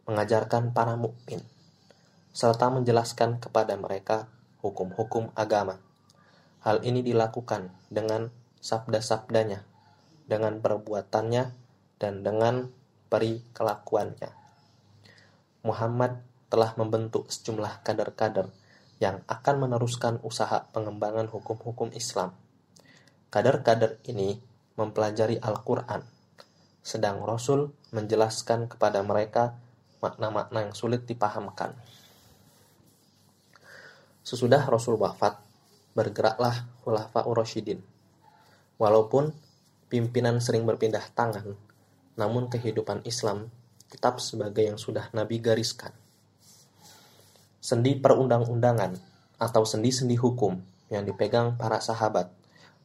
mengajarkan 0.09 0.73
para 0.73 0.97
mukmin, 0.97 1.41
serta 2.33 2.73
menjelaskan 2.73 3.37
kepada 3.37 3.77
mereka 3.77 4.25
hukum-hukum 4.65 5.29
agama. 5.37 5.77
Hal 6.65 6.81
ini 6.81 7.05
dilakukan 7.05 7.69
dengan 7.93 8.33
sabda-sabdanya, 8.57 9.61
dengan 10.25 10.57
perbuatannya, 10.57 11.53
dan 12.01 12.25
dengan 12.25 12.73
peri 13.07 13.45
kelakuannya. 13.53 14.33
Muhammad 15.63 16.19
telah 16.49 16.75
membentuk 16.75 17.29
sejumlah 17.29 17.85
kader-kader 17.85 18.51
yang 18.97 19.21
akan 19.29 19.67
meneruskan 19.69 20.19
usaha 20.25 20.67
pengembangan 20.73 21.29
hukum-hukum 21.29 21.93
Islam. 21.93 22.33
Kader-kader 23.29 24.01
ini 24.09 24.41
mempelajari 24.75 25.37
Al-Quran, 25.37 26.01
sedang 26.81 27.23
Rasul 27.23 27.71
menjelaskan 27.93 28.67
kepada 28.67 28.99
mereka 29.05 29.55
makna-makna 30.03 30.67
yang 30.67 30.75
sulit 30.75 31.07
dipahamkan. 31.07 31.73
Sesudah 34.23 34.63
Rasul 34.65 34.95
wafat, 34.95 35.37
bergeraklah 35.93 36.65
Khulafa 36.81 37.27
Urasyidin. 37.27 37.83
Walaupun 38.79 39.35
pimpinan 39.91 40.41
sering 40.41 40.63
berpindah 40.63 41.03
tangan, 41.13 41.53
namun 42.17 42.49
kehidupan 42.49 43.03
Islam 43.05 43.51
tetap 43.91 44.17
sebagai 44.17 44.65
yang 44.65 44.79
sudah 44.81 45.13
Nabi 45.13 45.37
gariskan 45.37 45.93
sendi 47.63 47.95
perundang-undangan 47.95 48.99
atau 49.39 49.63
sendi-sendi 49.63 50.19
hukum 50.19 50.59
yang 50.91 51.07
dipegang 51.07 51.55
para 51.55 51.79
sahabat 51.79 52.27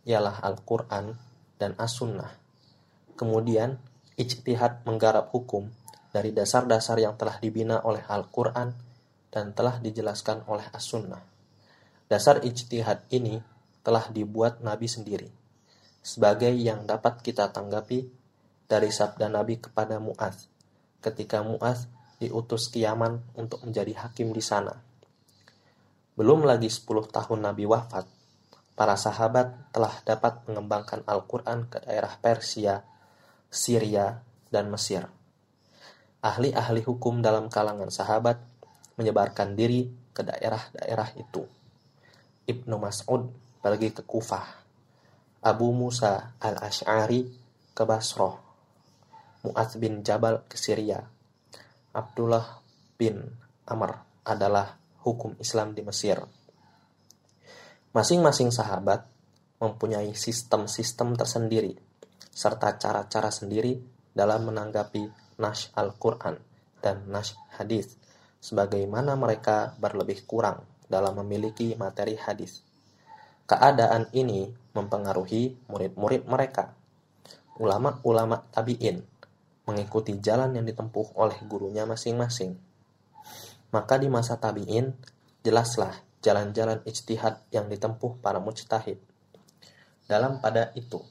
ialah 0.07 0.39
Al-Quran 0.39 1.19
dan 1.59 1.75
As-Sunnah. 1.75 2.31
Kemudian, 3.19 3.83
ijtihad 4.15 4.87
menggarap 4.87 5.35
hukum 5.35 5.67
dari 6.15 6.31
dasar-dasar 6.31 7.03
yang 7.03 7.19
telah 7.19 7.43
dibina 7.43 7.83
oleh 7.83 8.07
Al-Quran 8.07 8.71
dan 9.29 9.53
telah 9.53 9.81
dijelaskan 9.81 10.45
oleh 10.49 10.65
As-Sunnah. 10.73 11.21
Dasar 12.09 12.41
ijtihad 12.41 13.05
ini 13.13 13.41
telah 13.85 14.09
dibuat 14.09 14.65
Nabi 14.65 14.89
sendiri, 14.89 15.29
sebagai 16.01 16.53
yang 16.53 16.89
dapat 16.89 17.21
kita 17.21 17.53
tanggapi 17.53 18.09
dari 18.69 18.89
sabda 18.93 19.29
Nabi 19.29 19.61
kepada 19.61 20.01
Mu'az, 20.01 20.49
ketika 21.05 21.45
Mu'az 21.45 21.89
diutus 22.19 22.69
ke 22.69 22.83
Yaman 22.85 23.23
untuk 23.39 23.63
menjadi 23.65 24.09
hakim 24.09 24.33
di 24.35 24.43
sana. 24.43 24.75
Belum 26.19 26.43
lagi 26.43 26.67
10 26.67 26.85
tahun 27.15 27.41
Nabi 27.47 27.65
wafat, 27.69 28.09
para 28.75 28.99
sahabat 28.99 29.71
telah 29.71 29.95
dapat 30.03 30.43
mengembangkan 30.51 31.07
Al-Quran 31.07 31.71
ke 31.71 31.79
daerah 31.87 32.11
Persia, 32.19 32.83
Syria, 33.49 34.19
dan 34.51 34.73
Mesir. 34.73 35.07
Ahli-ahli 36.19 36.83
hukum 36.83 37.23
dalam 37.23 37.47
kalangan 37.47 37.95
sahabat 37.95 38.43
menyebarkan 38.99 39.55
diri 39.55 39.87
ke 40.13 40.27
daerah-daerah 40.27 41.15
itu. 41.17 41.47
Ibnu 42.45 42.77
Mas'ud 42.77 43.31
pergi 43.63 43.95
ke 43.95 44.03
Kufah, 44.03 44.47
Abu 45.47 45.71
Musa 45.71 46.35
al-Ash'ari 46.43 47.23
ke 47.71 47.83
Basroh, 47.87 48.35
Mu'adz 49.47 49.79
bin 49.79 50.03
Jabal 50.03 50.43
ke 50.51 50.59
Syria, 50.59 50.99
Abdullah 51.95 52.59
bin 52.99 53.23
Amr 53.71 54.03
adalah 54.27 54.75
hukum 55.07 55.39
Islam 55.39 55.73
di 55.73 55.87
Mesir. 55.87 56.19
Masing-masing 57.95 58.51
sahabat 58.51 59.07
mempunyai 59.59 60.15
sistem-sistem 60.15 61.19
tersendiri 61.19 61.75
serta 62.31 62.79
cara-cara 62.79 63.35
sendiri 63.35 63.83
dalam 64.15 64.47
menanggapi 64.47 65.35
nash 65.43 65.75
Al-Quran 65.75 66.39
dan 66.79 67.11
nash 67.11 67.35
hadis, 67.59 67.98
sebagaimana 68.39 69.19
mereka 69.19 69.75
berlebih 69.79 70.25
kurang 70.25 70.63
dalam 70.89 71.19
memiliki 71.23 71.75
materi 71.77 72.17
hadis. 72.17 72.65
Keadaan 73.49 74.13
ini 74.13 74.49
mempengaruhi 74.77 75.69
murid-murid 75.69 76.29
mereka, 76.29 76.77
ulama-ulama 77.57 78.45
tabi'in, 78.53 79.01
mengikuti 79.69 80.17
jalan 80.21 80.57
yang 80.57 80.65
ditempuh 80.65 81.17
oleh 81.17 81.37
gurunya 81.45 81.85
masing-masing. 81.85 82.57
Maka 83.73 84.01
di 84.01 84.09
masa 84.09 84.41
tabi'in, 84.41 84.93
jelaslah 85.45 85.93
jalan-jalan 86.25 86.81
ijtihad 86.89 87.41
yang 87.53 87.69
ditempuh 87.69 88.21
para 88.21 88.41
mujtahid. 88.41 89.01
Dalam 90.09 90.41
pada 90.41 90.73
itu, 90.73 91.05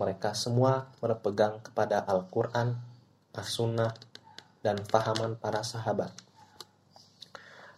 mereka 0.00 0.32
semua 0.32 0.88
berpegang 0.98 1.60
kepada 1.60 2.00
Al-Quran, 2.04 2.74
As-Sunnah, 3.36 3.92
dan 4.64 4.80
fahaman 4.88 5.36
para 5.36 5.60
sahabat. 5.60 6.16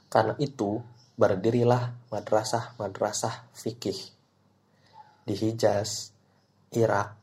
Karena 0.06 0.38
itu, 0.38 0.78
berdirilah 1.18 1.98
madrasah-madrasah 2.14 3.50
fikih 3.58 4.14
di 5.26 5.34
Hijaz, 5.34 6.14
Irak, 6.70 7.18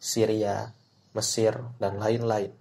Syria, 0.00 0.72
Mesir, 1.12 1.60
dan 1.76 2.00
lain-lain. 2.00 2.56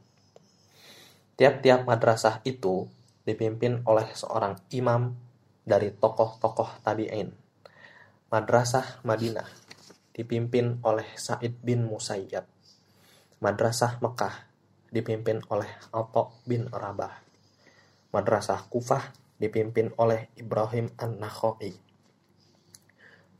Tiap-tiap 1.39 1.87
madrasah 1.87 2.43
itu 2.43 2.91
dipimpin 3.23 3.79
oleh 3.87 4.11
seorang 4.11 4.59
imam 4.75 5.15
dari 5.63 5.95
tokoh-tokoh 5.95 6.83
tabi'in. 6.83 7.31
Madrasah 8.27 9.01
Madinah 9.07 9.47
dipimpin 10.11 10.83
oleh 10.83 11.07
Said 11.15 11.57
bin 11.63 11.87
Musayyab. 11.87 12.45
Madrasah 13.39 13.97
Mekah 14.03 14.52
dipimpin 14.93 15.41
oleh 15.49 15.67
Atta 15.89 16.29
bin 16.45 16.69
Rabah. 16.69 17.25
Madrasah 18.13 18.69
Kufah 18.69 19.09
dipimpin 19.41 19.89
oleh 19.97 20.29
Ibrahim 20.37 20.93
An-Nakhai. 21.01 21.73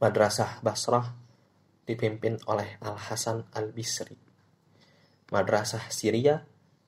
Madrasah 0.02 0.66
Basrah 0.66 1.14
dipimpin 1.86 2.42
oleh 2.50 2.82
Al-Hasan 2.82 3.46
Al-Bisri. 3.54 4.18
Madrasah 5.30 5.94
Syria 5.94 6.42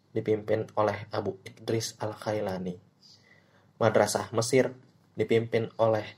dipimpin 0.09 0.65
oleh 0.73 1.05
Abu 1.13 1.37
Idris 1.45 1.93
Al-Khailani. 2.01 2.73
Madrasah 3.77 4.33
Mesir 4.33 4.73
dipimpin 5.13 5.69
oleh 5.77 6.09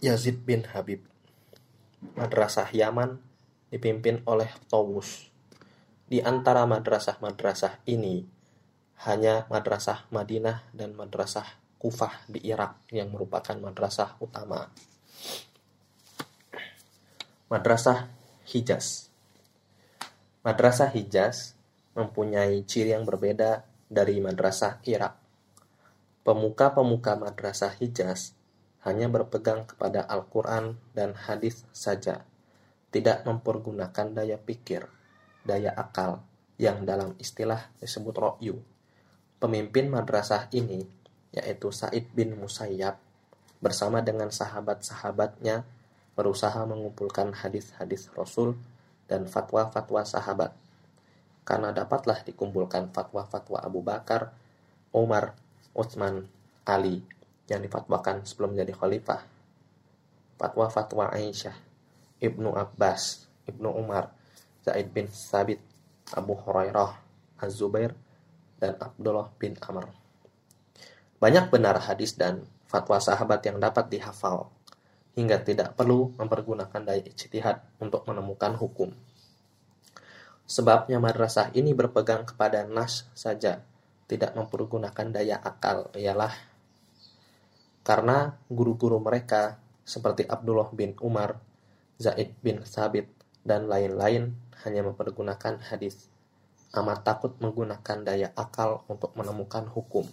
Yazid 0.00 0.40
bin 0.48 0.64
Habib. 0.72 1.04
Madrasah 2.16 2.72
Yaman 2.72 3.20
dipimpin 3.68 4.24
oleh 4.24 4.48
Tawus. 4.72 5.33
Di 6.04 6.20
antara 6.20 6.68
madrasah-madrasah 6.68 7.80
ini, 7.88 8.24
hanya 9.08 9.48
madrasah 9.48 10.04
Madinah 10.12 10.68
dan 10.76 10.92
madrasah 10.92 11.46
Kufah 11.80 12.24
di 12.28 12.40
Irak 12.48 12.80
yang 12.92 13.12
merupakan 13.12 13.52
madrasah 13.60 14.16
utama. 14.20 14.72
Madrasah 17.52 18.08
Hijaz 18.48 19.12
Madrasah 20.40 20.88
Hijaz 20.92 21.52
mempunyai 21.92 22.64
ciri 22.64 22.96
yang 22.96 23.04
berbeda 23.04 23.68
dari 23.88 24.20
madrasah 24.20 24.80
Irak. 24.88 25.16
Pemuka-pemuka 26.24 27.20
madrasah 27.20 27.76
Hijaz 27.76 28.32
hanya 28.84 29.08
berpegang 29.08 29.64
kepada 29.64 30.04
Al-Quran 30.04 30.76
dan 30.92 31.16
hadis 31.16 31.64
saja, 31.72 32.24
tidak 32.92 33.24
mempergunakan 33.24 34.12
daya 34.12 34.36
pikir, 34.36 34.88
daya 35.44 35.70
akal, 35.76 36.24
yang 36.56 36.82
dalam 36.88 37.14
istilah 37.20 37.70
disebut 37.78 38.14
ro'yu. 38.16 38.58
Pemimpin 39.38 39.92
madrasah 39.92 40.48
ini, 40.56 40.86
yaitu 41.34 41.68
Said 41.74 42.08
bin 42.16 42.38
Musayyab, 42.38 42.96
bersama 43.60 44.00
dengan 44.04 44.28
sahabat-sahabatnya 44.28 45.64
berusaha 46.14 46.62
mengumpulkan 46.64 47.34
hadis-hadis 47.34 48.08
Rasul 48.14 48.54
dan 49.10 49.26
fatwa-fatwa 49.26 50.06
sahabat. 50.06 50.54
Karena 51.44 51.76
dapatlah 51.76 52.24
dikumpulkan 52.24 52.88
fatwa-fatwa 52.94 53.60
Abu 53.60 53.84
Bakar, 53.84 54.32
Umar, 54.94 55.36
Utsman, 55.76 56.24
Ali, 56.64 57.04
yang 57.50 57.60
difatwakan 57.60 58.24
sebelum 58.24 58.56
menjadi 58.56 58.72
khalifah. 58.72 59.20
Fatwa-fatwa 60.40 61.12
Aisyah, 61.12 61.52
Ibnu 62.22 62.56
Abbas, 62.56 63.28
Ibnu 63.44 63.68
Umar, 63.76 64.08
Zaid 64.64 64.88
bin 64.96 65.12
Sabit, 65.12 65.60
Abu 66.16 66.32
Hurairah, 66.32 66.96
Az-Zubair, 67.36 67.92
dan 68.56 68.80
Abdullah 68.80 69.28
bin 69.36 69.60
Amr. 69.60 69.92
Banyak 71.20 71.52
benar 71.52 71.76
hadis 71.84 72.16
dan 72.16 72.48
fatwa 72.64 72.96
sahabat 72.96 73.44
yang 73.44 73.60
dapat 73.60 73.92
dihafal, 73.92 74.48
hingga 75.12 75.44
tidak 75.44 75.76
perlu 75.76 76.16
mempergunakan 76.16 76.80
daya 76.80 77.04
ijtihad 77.04 77.60
untuk 77.76 78.08
menemukan 78.08 78.56
hukum. 78.56 78.90
Sebabnya 80.48 80.96
madrasah 80.96 81.52
ini 81.52 81.76
berpegang 81.76 82.24
kepada 82.24 82.64
nas 82.64 83.04
saja, 83.12 83.60
tidak 84.08 84.32
mempergunakan 84.32 85.06
daya 85.12 85.36
akal, 85.40 85.92
ialah 85.92 86.32
karena 87.84 88.32
guru-guru 88.48 88.96
mereka 88.96 89.60
seperti 89.84 90.24
Abdullah 90.24 90.72
bin 90.72 90.96
Umar, 91.04 91.36
Zaid 92.00 92.32
bin 92.40 92.64
Sabit, 92.64 93.13
dan 93.44 93.68
lain-lain 93.68 94.32
hanya 94.64 94.82
mempergunakan 94.82 95.60
hadis. 95.60 96.08
Amat 96.74 97.06
takut 97.06 97.38
menggunakan 97.38 98.02
daya 98.02 98.34
akal 98.34 98.82
untuk 98.90 99.14
menemukan 99.14 99.68
hukum. 99.70 100.08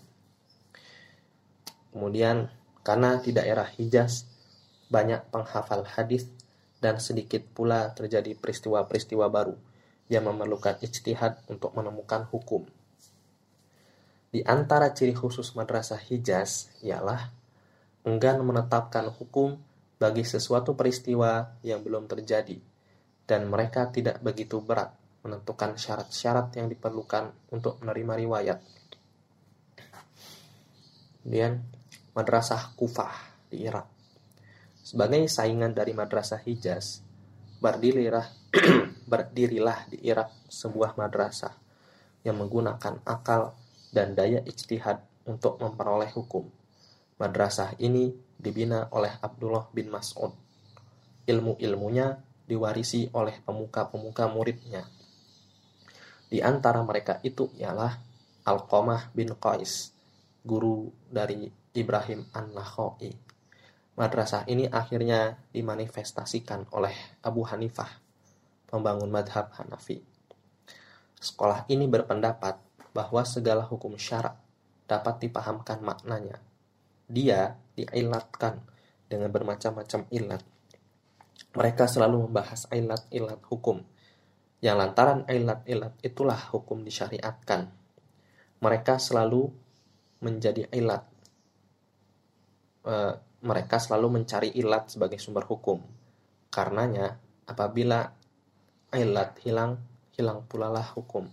Kemudian, 1.90 2.54
karena 2.86 3.18
di 3.18 3.34
daerah 3.34 3.66
Hijaz 3.66 4.30
banyak 4.94 5.32
penghafal 5.34 5.88
hadis 5.88 6.30
dan 6.84 7.02
sedikit 7.02 7.42
pula 7.56 7.96
terjadi 7.98 8.38
peristiwa-peristiwa 8.38 9.26
baru 9.32 9.56
yang 10.12 10.28
memerlukan 10.28 10.76
ijtihad 10.84 11.40
untuk 11.48 11.72
menemukan 11.74 12.28
hukum. 12.28 12.68
Di 14.32 14.44
antara 14.48 14.92
ciri 14.92 15.16
khusus 15.16 15.56
madrasah 15.56 16.00
Hijaz 16.00 16.72
ialah 16.84 17.32
enggan 18.08 18.44
menetapkan 18.44 19.08
hukum 19.12 19.60
bagi 20.00 20.24
sesuatu 20.24 20.74
peristiwa 20.74 21.56
yang 21.62 21.84
belum 21.84 22.08
terjadi, 22.10 22.58
dan 23.26 23.48
mereka 23.48 23.90
tidak 23.90 24.20
begitu 24.20 24.60
berat 24.62 24.94
menentukan 25.22 25.78
syarat-syarat 25.78 26.58
yang 26.58 26.68
diperlukan 26.68 27.54
untuk 27.54 27.78
menerima 27.82 28.14
riwayat. 28.26 28.60
Kemudian, 31.22 31.62
Madrasah 32.18 32.74
Kufah 32.74 33.14
di 33.48 33.62
Irak. 33.64 33.86
Sebagai 34.82 35.22
saingan 35.30 35.78
dari 35.78 35.94
Madrasah 35.94 36.42
Hijaz, 36.42 37.06
berdirilah, 37.62 38.26
berdirilah 39.12 39.86
di 39.94 40.02
Irak 40.02 40.34
sebuah 40.50 40.98
madrasah 40.98 41.54
yang 42.26 42.42
menggunakan 42.42 43.06
akal 43.06 43.54
dan 43.94 44.18
daya 44.18 44.42
ijtihad 44.42 44.98
untuk 45.30 45.62
memperoleh 45.62 46.10
hukum 46.10 46.50
Madrasah 47.22 47.78
ini 47.78 48.10
dibina 48.34 48.90
oleh 48.98 49.14
Abdullah 49.22 49.70
bin 49.70 49.94
Mas'ud. 49.94 50.34
Ilmu-ilmunya 51.30 52.18
diwarisi 52.52 53.08
oleh 53.16 53.40
pemuka-pemuka 53.40 54.28
muridnya. 54.28 54.84
Di 56.28 56.44
antara 56.44 56.84
mereka 56.84 57.24
itu 57.24 57.48
ialah 57.56 57.96
Alqamah 58.44 59.16
bin 59.16 59.32
Qais, 59.40 59.96
guru 60.44 60.92
dari 61.08 61.48
Ibrahim 61.72 62.28
An-Nakhai. 62.36 63.16
Madrasah 63.96 64.44
ini 64.52 64.68
akhirnya 64.68 65.40
dimanifestasikan 65.56 66.68
oleh 66.76 66.96
Abu 67.24 67.48
Hanifah, 67.48 67.88
pembangun 68.68 69.08
madhab 69.08 69.56
Hanafi. 69.56 70.04
Sekolah 71.16 71.64
ini 71.72 71.88
berpendapat 71.88 72.60
bahwa 72.92 73.24
segala 73.24 73.64
hukum 73.64 73.96
syarak 73.96 74.36
dapat 74.92 75.24
dipahamkan 75.24 75.80
maknanya 75.80 76.44
dia 77.12 77.60
diilatkan 77.76 78.64
dengan 79.12 79.28
bermacam-macam 79.28 80.08
ilat. 80.16 80.44
Mereka 81.52 81.84
selalu 81.88 82.32
membahas 82.32 82.68
ilat-ilat 82.72 83.44
hukum, 83.52 83.84
yang 84.62 84.78
lantaran 84.78 85.26
ilat-ilat 85.26 85.98
itulah 86.06 86.38
hukum 86.54 86.86
disyariatkan. 86.86 87.66
Mereka 88.62 89.02
selalu 89.02 89.50
menjadi 90.22 90.70
ilat. 90.70 91.02
E, 92.86 92.94
mereka 93.42 93.82
selalu 93.82 94.22
mencari 94.22 94.54
ilat 94.54 94.94
sebagai 94.94 95.18
sumber 95.18 95.50
hukum. 95.50 95.82
Karenanya, 96.54 97.18
apabila 97.50 98.06
ilat 98.94 99.42
hilang, 99.42 99.82
hilang 100.14 100.46
pula 100.46 100.70
lah 100.70 100.86
hukum. 100.94 101.26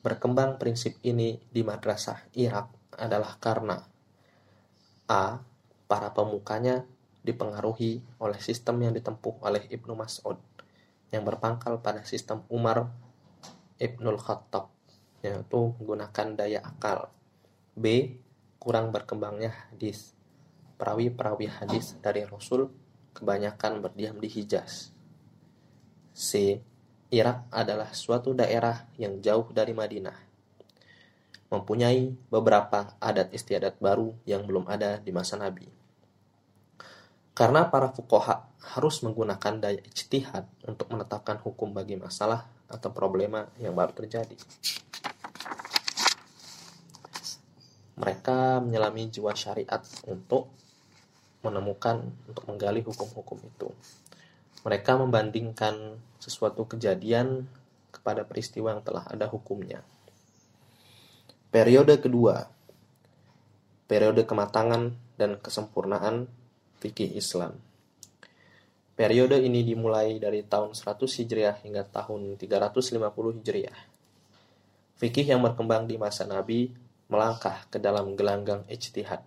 Berkembang 0.00 0.56
prinsip 0.56 0.96
ini 1.04 1.36
di 1.52 1.60
madrasah 1.60 2.32
Irak 2.40 2.96
adalah 2.96 3.36
karena 3.36 3.76
A. 5.12 5.24
Para 5.84 6.08
pemukanya 6.16 6.80
dipengaruhi 7.22 8.02
oleh 8.18 8.38
sistem 8.42 8.82
yang 8.82 8.94
ditempuh 8.94 9.42
oleh 9.42 9.66
Ibnu 9.70 9.94
Mas'ud 9.94 10.38
yang 11.14 11.22
berpangkal 11.22 11.78
pada 11.78 12.02
sistem 12.02 12.42
Umar 12.50 12.90
Ibnul 13.78 14.18
Khattab 14.18 14.70
yaitu 15.22 15.74
menggunakan 15.78 16.26
daya 16.34 16.60
akal. 16.66 17.10
B. 17.78 18.18
Kurang 18.58 18.90
berkembangnya 18.90 19.54
hadis. 19.70 20.14
Perawi-perawi 20.78 21.46
hadis 21.46 21.94
dari 22.02 22.26
Rasul 22.26 22.70
kebanyakan 23.14 23.82
berdiam 23.82 24.18
di 24.18 24.26
Hijaz. 24.26 24.90
C. 26.10 26.58
Irak 27.12 27.46
adalah 27.54 27.94
suatu 27.94 28.34
daerah 28.34 28.86
yang 28.98 29.22
jauh 29.22 29.46
dari 29.54 29.74
Madinah 29.74 30.32
mempunyai 31.52 32.16
beberapa 32.32 32.96
adat 32.96 33.28
istiadat 33.36 33.76
baru 33.76 34.16
yang 34.24 34.48
belum 34.48 34.64
ada 34.64 34.96
di 34.96 35.12
masa 35.12 35.36
Nabi. 35.36 35.81
Karena 37.32 37.72
para 37.72 37.88
fukoha 37.88 38.44
harus 38.76 39.00
menggunakan 39.00 39.58
daya 39.58 39.80
ijtihad 39.80 40.44
untuk 40.68 40.92
menetapkan 40.92 41.40
hukum 41.40 41.72
bagi 41.72 41.96
masalah 41.96 42.44
atau 42.68 42.92
problema 42.92 43.48
yang 43.56 43.72
baru 43.72 43.92
terjadi. 43.96 44.36
Mereka 47.96 48.60
menyelami 48.60 49.08
jiwa 49.08 49.32
syariat 49.32 49.80
untuk 50.08 50.52
menemukan, 51.40 52.04
untuk 52.28 52.44
menggali 52.48 52.80
hukum-hukum 52.84 53.38
itu. 53.42 53.68
Mereka 54.62 54.94
membandingkan 55.00 55.98
sesuatu 56.22 56.68
kejadian 56.68 57.50
kepada 57.90 58.22
peristiwa 58.22 58.72
yang 58.76 58.82
telah 58.84 59.04
ada 59.10 59.26
hukumnya. 59.26 59.82
Periode 61.52 61.98
kedua, 62.00 62.48
periode 63.90 64.24
kematangan 64.24 64.94
dan 65.20 65.36
kesempurnaan 65.36 66.30
fikih 66.82 67.14
Islam. 67.14 67.54
Periode 68.98 69.38
ini 69.38 69.62
dimulai 69.62 70.18
dari 70.18 70.42
tahun 70.42 70.74
100 70.74 70.98
Hijriah 70.98 71.62
hingga 71.62 71.86
tahun 71.86 72.34
350 72.34 72.98
Hijriah. 73.38 73.78
Fikih 74.98 75.30
yang 75.30 75.46
berkembang 75.46 75.86
di 75.86 75.94
masa 75.94 76.26
Nabi 76.26 76.74
melangkah 77.06 77.70
ke 77.70 77.78
dalam 77.78 78.18
gelanggang 78.18 78.66
ijtihad. 78.66 79.22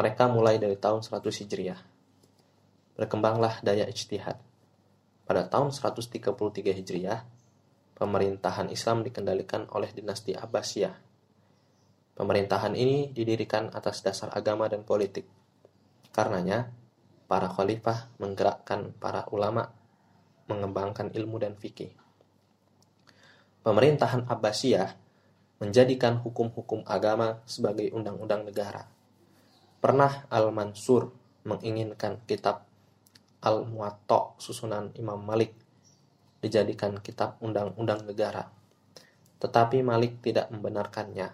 Mereka 0.00 0.24
mulai 0.32 0.56
dari 0.56 0.80
tahun 0.80 1.04
100 1.04 1.44
Hijriah. 1.44 1.80
Berkembanglah 2.96 3.60
daya 3.60 3.84
ijtihad. 3.84 4.40
Pada 5.28 5.44
tahun 5.44 5.76
133 5.76 6.32
Hijriah, 6.72 7.20
pemerintahan 8.00 8.72
Islam 8.72 9.04
dikendalikan 9.04 9.68
oleh 9.76 9.92
dinasti 9.92 10.32
Abbasiyah 10.32 11.08
Pemerintahan 12.18 12.74
ini 12.74 13.14
didirikan 13.14 13.70
atas 13.70 14.02
dasar 14.02 14.34
agama 14.34 14.66
dan 14.66 14.82
politik. 14.82 15.37
Karenanya, 16.12 16.72
para 17.28 17.46
khalifah 17.46 18.08
menggerakkan 18.16 18.96
para 18.96 19.28
ulama 19.28 19.70
mengembangkan 20.48 21.12
ilmu 21.12 21.36
dan 21.36 21.54
fikih. 21.54 21.92
Pemerintahan 23.60 24.24
Abbasiyah 24.24 24.96
menjadikan 25.60 26.16
hukum-hukum 26.24 26.86
agama 26.88 27.44
sebagai 27.44 27.92
undang-undang 27.92 28.48
negara. 28.48 28.88
Pernah 29.78 30.24
Al-Mansur 30.32 31.12
menginginkan 31.44 32.24
kitab 32.24 32.64
Al-Muwatta 33.44 34.34
susunan 34.40 34.90
Imam 34.96 35.20
Malik 35.20 35.54
dijadikan 36.40 36.98
kitab 37.04 37.36
undang-undang 37.44 38.02
negara. 38.08 38.48
Tetapi 39.38 39.84
Malik 39.84 40.24
tidak 40.24 40.50
membenarkannya. 40.50 41.30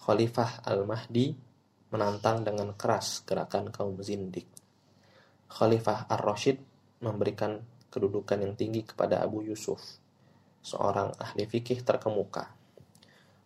Khalifah 0.00 0.64
Al-Mahdi 0.66 1.43
menantang 1.94 2.42
dengan 2.42 2.74
keras 2.74 3.22
gerakan 3.22 3.70
kaum 3.70 3.94
zindik. 4.02 4.50
Khalifah 5.46 6.10
Ar-Rashid 6.10 6.58
memberikan 6.98 7.62
kedudukan 7.94 8.42
yang 8.42 8.58
tinggi 8.58 8.82
kepada 8.82 9.22
Abu 9.22 9.46
Yusuf, 9.46 9.78
seorang 10.58 11.14
ahli 11.14 11.46
fikih 11.46 11.86
terkemuka. 11.86 12.50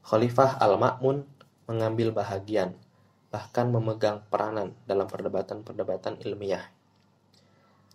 Khalifah 0.00 0.56
Al-Ma'mun 0.64 1.20
mengambil 1.68 2.16
bahagian, 2.16 2.72
bahkan 3.28 3.68
memegang 3.68 4.24
peranan 4.32 4.72
dalam 4.88 5.04
perdebatan-perdebatan 5.04 6.24
ilmiah. 6.24 6.72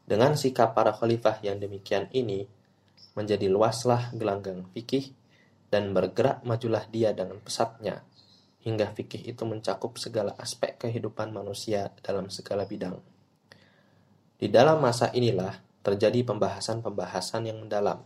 Dengan 0.06 0.38
sikap 0.38 0.78
para 0.78 0.94
khalifah 0.94 1.42
yang 1.42 1.58
demikian 1.58 2.14
ini, 2.14 2.46
menjadi 3.18 3.50
luaslah 3.50 4.14
gelanggang 4.14 4.70
fikih 4.78 5.10
dan 5.74 5.90
bergerak 5.98 6.46
majulah 6.46 6.86
dia 6.94 7.10
dengan 7.18 7.42
pesatnya, 7.42 8.06
hingga 8.64 8.96
fikih 8.96 9.28
itu 9.28 9.44
mencakup 9.44 10.00
segala 10.00 10.32
aspek 10.40 10.80
kehidupan 10.80 11.36
manusia 11.36 11.92
dalam 12.00 12.32
segala 12.32 12.64
bidang. 12.64 12.96
Di 14.40 14.48
dalam 14.48 14.80
masa 14.80 15.12
inilah 15.12 15.60
terjadi 15.84 16.24
pembahasan-pembahasan 16.24 17.52
yang 17.52 17.60
mendalam 17.60 18.00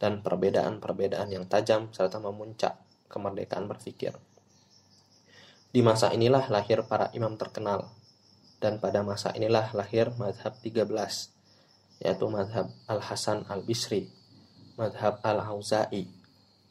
dan 0.00 0.24
perbedaan-perbedaan 0.24 1.28
yang 1.28 1.44
tajam 1.44 1.92
serta 1.92 2.16
memuncak 2.18 2.80
kemerdekaan 3.12 3.68
berpikir. 3.68 4.16
Di 5.72 5.80
masa 5.84 6.12
inilah 6.12 6.48
lahir 6.48 6.84
para 6.88 7.12
imam 7.12 7.36
terkenal 7.36 7.92
dan 8.60 8.80
pada 8.80 9.04
masa 9.04 9.32
inilah 9.36 9.72
lahir 9.76 10.12
madhab 10.16 10.56
13 10.60 10.88
yaitu 12.02 12.26
madhab 12.26 12.66
Al-Hasan 12.90 13.46
Al-Bisri, 13.46 14.10
madhab 14.74 15.22
Al-Auza'i, 15.22 16.10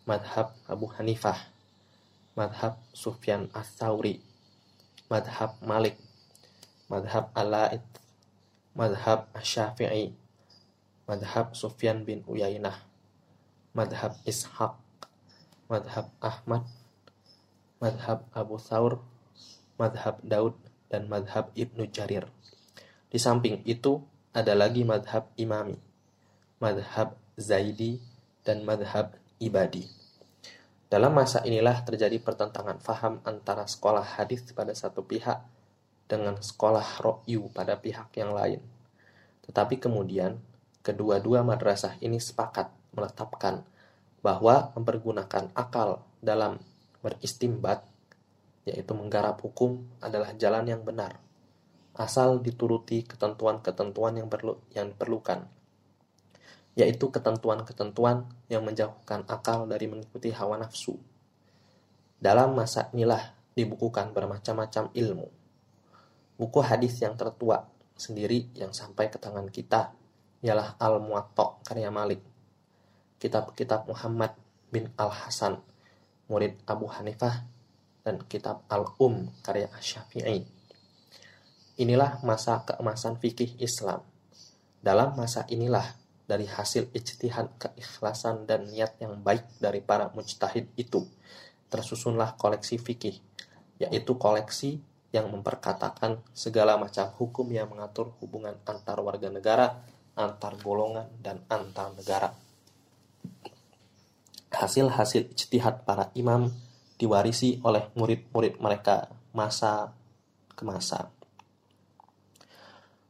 madhab 0.03 0.51
Abu 0.67 0.91
Hanifah, 0.91 1.50
madhab 2.31 2.79
Sufyan 2.95 3.51
Ats-Tsauri, 3.51 4.23
madhab 5.11 5.59
Malik, 5.59 5.99
madhab 6.87 7.27
Al-La'id, 7.35 7.83
madhab 8.71 9.27
Syafi'i, 9.35 10.15
madhab 11.07 11.51
Sufyan 11.51 12.07
bin 12.07 12.23
Uyainah, 12.23 12.87
madhab 13.75 14.15
Ishaq, 14.23 14.79
madhab 15.67 16.07
Ahmad, 16.23 16.63
madhab 17.83 18.23
Abu 18.31 18.55
Thawr, 18.55 19.03
madhab 19.75 20.23
Daud, 20.23 20.55
dan 20.91 21.07
madhab 21.07 21.51
Ibnu 21.55 21.87
Jarir. 21.91 22.27
Di 23.07 23.19
samping 23.19 23.63
itu, 23.63 24.03
ada 24.31 24.55
lagi 24.55 24.87
madhab 24.87 25.27
imami, 25.35 25.75
madhab 26.59 27.15
zaidi, 27.35 27.99
dan 28.43 28.63
madhab 28.63 29.15
ibadi. 29.39 30.00
Dalam 30.91 31.15
masa 31.15 31.39
inilah 31.47 31.87
terjadi 31.87 32.19
pertentangan 32.19 32.83
faham 32.83 33.23
antara 33.23 33.63
sekolah 33.63 34.19
hadis 34.19 34.43
pada 34.51 34.75
satu 34.75 35.07
pihak 35.07 35.39
dengan 36.11 36.35
sekolah 36.35 36.99
ro'yu 36.99 37.47
pada 37.55 37.79
pihak 37.79 38.11
yang 38.19 38.35
lain. 38.35 38.59
Tetapi 39.47 39.79
kemudian 39.79 40.35
Kedua-dua 40.81 41.45
madrasah 41.45 42.01
ini 42.01 42.17
sepakat 42.17 42.73
menetapkan 42.97 43.61
bahwa 44.25 44.73
mempergunakan 44.73 45.53
akal 45.53 46.01
dalam 46.25 46.57
beristimbat, 47.05 47.85
yaitu 48.65 48.89
menggarap 48.97 49.37
hukum, 49.45 49.85
adalah 50.01 50.33
jalan 50.33 50.65
yang 50.65 50.81
benar, 50.81 51.21
asal 51.93 52.41
dituruti 52.41 53.05
ketentuan-ketentuan 53.05 54.25
yang 54.25 54.25
perlu 54.25 54.57
yang 54.73 54.89
diperlukan, 54.89 55.45
yaitu 56.75 57.11
ketentuan-ketentuan 57.11 58.27
yang 58.47 58.63
menjauhkan 58.63 59.27
akal 59.27 59.67
dari 59.67 59.91
mengikuti 59.91 60.31
hawa 60.31 60.55
nafsu. 60.55 60.95
Dalam 62.21 62.55
masa 62.55 62.87
inilah 62.95 63.33
dibukukan 63.51 64.15
bermacam-macam 64.15 64.93
ilmu. 64.95 65.27
Buku 66.39 66.59
hadis 66.63 66.97
yang 67.03 67.19
tertua 67.19 67.67
sendiri 67.97 68.49
yang 68.57 68.71
sampai 68.71 69.11
ke 69.11 69.19
tangan 69.19 69.45
kita 69.51 69.93
ialah 70.41 70.79
Al-Muwatta 70.81 71.61
karya 71.61 71.93
Malik. 71.93 72.21
Kitab-kitab 73.21 73.85
Muhammad 73.85 74.33
bin 74.73 74.89
Al-Hasan, 74.97 75.61
murid 76.25 76.57
Abu 76.65 76.89
Hanifah, 76.89 77.45
dan 78.01 78.17
kitab 78.25 78.65
Al-Um 78.65 79.29
karya 79.45 79.69
Asy-Syafi'i. 79.69 80.41
Inilah 81.77 82.25
masa 82.25 82.65
keemasan 82.65 83.21
fikih 83.21 83.61
Islam. 83.61 84.01
Dalam 84.81 85.13
masa 85.13 85.45
inilah 85.45 86.00
dari 86.25 86.45
hasil 86.47 86.91
ijtihad 86.91 87.57
keikhlasan 87.57 88.49
dan 88.49 88.69
niat 88.69 88.97
yang 89.01 89.19
baik 89.21 89.45
dari 89.61 89.81
para 89.81 90.09
mujtahid 90.13 90.69
itu 90.77 91.05
tersusunlah 91.71 92.35
koleksi 92.35 92.77
fikih, 92.77 93.17
yaitu 93.79 94.17
koleksi 94.19 94.81
yang 95.11 95.27
memperkatakan 95.31 96.23
segala 96.31 96.79
macam 96.79 97.11
hukum 97.19 97.47
yang 97.51 97.67
mengatur 97.67 98.15
hubungan 98.23 98.55
antar 98.63 98.99
warga 99.03 99.27
negara 99.27 99.83
antar 100.15 100.59
golongan, 100.59 101.07
dan 101.23 101.43
antar 101.47 101.95
negara. 101.95 102.29
Hasil-hasil 104.51 105.31
ijtihad 105.31 105.87
para 105.87 106.11
imam 106.13 106.51
diwarisi 106.99 107.63
oleh 107.63 107.89
murid-murid 107.95 108.59
mereka 108.59 109.07
masa 109.31 109.95
ke 110.53 110.63
masa. 110.67 111.09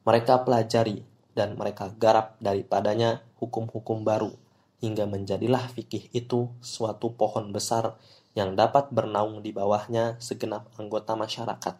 Mereka 0.05 0.45
pelajari 0.45 1.01
dan 1.37 1.55
mereka 1.55 1.91
garap 1.95 2.35
daripadanya 2.43 3.23
hukum-hukum 3.39 4.03
baru 4.03 4.35
hingga 4.81 5.05
menjadilah 5.05 5.69
fikih 5.71 6.09
itu 6.11 6.49
suatu 6.59 7.13
pohon 7.13 7.53
besar 7.53 7.95
yang 8.33 8.57
dapat 8.57 8.89
bernaung 8.89 9.45
di 9.45 9.53
bawahnya 9.53 10.17
segenap 10.17 10.67
anggota 10.79 11.13
masyarakat. 11.13 11.75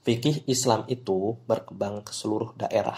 Fikih 0.00 0.48
Islam 0.48 0.88
itu 0.88 1.36
berkembang 1.44 2.00
ke 2.00 2.12
seluruh 2.16 2.56
daerah 2.56 2.96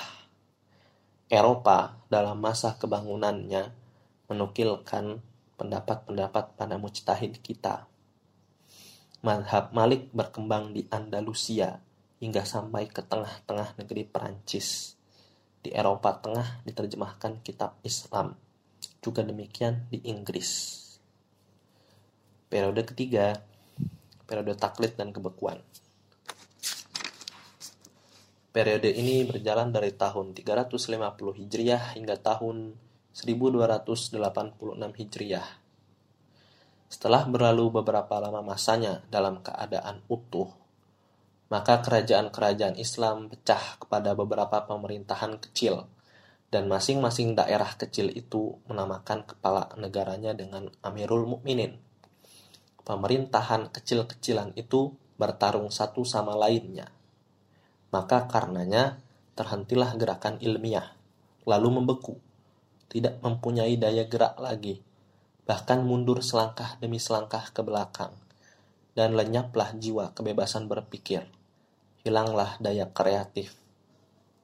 Eropa 1.33 1.99
dalam 2.13 2.39
masa 2.39 2.77
kebangunannya 2.77 3.73
menukilkan 4.29 5.19
pendapat-pendapat 5.57 6.55
pada 6.55 6.77
mujtahid 6.77 7.41
kita. 7.41 7.89
Madhab 9.25 9.73
Malik 9.73 10.13
berkembang 10.13 10.77
di 10.77 10.85
Andalusia 10.93 11.81
hingga 12.23 12.47
sampai 12.47 12.87
ke 12.87 13.03
tengah-tengah 13.03 13.75
negeri 13.83 14.07
Perancis. 14.07 14.95
Di 15.59 15.75
Eropa 15.75 16.15
Tengah 16.23 16.63
diterjemahkan 16.63 17.43
kitab 17.43 17.83
Islam. 17.83 18.39
Juga 19.03 19.27
demikian 19.27 19.91
di 19.91 19.99
Inggris. 20.07 20.79
Periode 22.47 22.87
ketiga, 22.87 23.43
periode 24.23 24.55
taklid 24.55 24.95
dan 24.95 25.11
kebekuan. 25.11 25.59
Periode 28.53 28.93
ini 28.93 29.27
berjalan 29.27 29.75
dari 29.75 29.91
tahun 29.91 30.37
350 30.37 30.99
Hijriah 31.43 31.99
hingga 31.99 32.21
tahun 32.21 32.77
1286 33.17 34.21
Hijriah. 34.79 35.49
Setelah 36.93 37.25
berlalu 37.25 37.81
beberapa 37.81 38.21
lama 38.21 38.45
masanya 38.45 39.01
dalam 39.09 39.41
keadaan 39.41 40.05
utuh, 40.13 40.62
maka 41.53 41.85
kerajaan-kerajaan 41.85 42.81
Islam 42.81 43.29
pecah 43.29 43.77
kepada 43.77 44.17
beberapa 44.17 44.65
pemerintahan 44.65 45.37
kecil, 45.37 45.85
dan 46.49 46.65
masing-masing 46.65 47.37
daerah 47.37 47.77
kecil 47.77 48.09
itu 48.09 48.57
menamakan 48.65 49.29
kepala 49.29 49.69
negaranya 49.77 50.33
dengan 50.33 50.73
Amirul 50.81 51.29
Mukminin. 51.29 51.77
Pemerintahan 52.89 53.69
kecil-kecilan 53.69 54.57
itu 54.57 54.97
bertarung 55.21 55.69
satu 55.69 56.09
sama 56.09 56.33
lainnya. 56.41 56.89
Maka 57.93 58.25
karenanya 58.33 58.97
terhentilah 59.37 59.93
gerakan 60.01 60.41
ilmiah, 60.41 60.97
lalu 61.45 61.69
membeku, 61.69 62.17
tidak 62.89 63.21
mempunyai 63.21 63.77
daya 63.77 64.09
gerak 64.09 64.41
lagi, 64.41 64.81
bahkan 65.45 65.85
mundur 65.85 66.25
selangkah 66.25 66.81
demi 66.81 66.97
selangkah 66.97 67.53
ke 67.53 67.61
belakang, 67.61 68.17
dan 68.97 69.13
lenyaplah 69.13 69.77
jiwa 69.77 70.17
kebebasan 70.17 70.65
berpikir, 70.65 71.29
hilanglah 72.03 72.59
daya 72.59 72.91
kreatif 72.91 73.55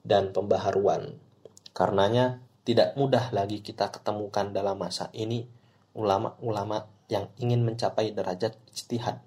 dan 0.06 0.30
pembaharuan. 0.30 1.18
Karenanya 1.74 2.42
tidak 2.62 2.94
mudah 2.94 3.30
lagi 3.30 3.62
kita 3.62 3.90
ketemukan 3.92 4.50
dalam 4.50 4.78
masa 4.78 5.10
ini 5.14 5.46
ulama-ulama 5.96 6.86
yang 7.08 7.26
ingin 7.40 7.64
mencapai 7.64 8.12
derajat 8.14 8.54
ijtihad. 8.70 9.18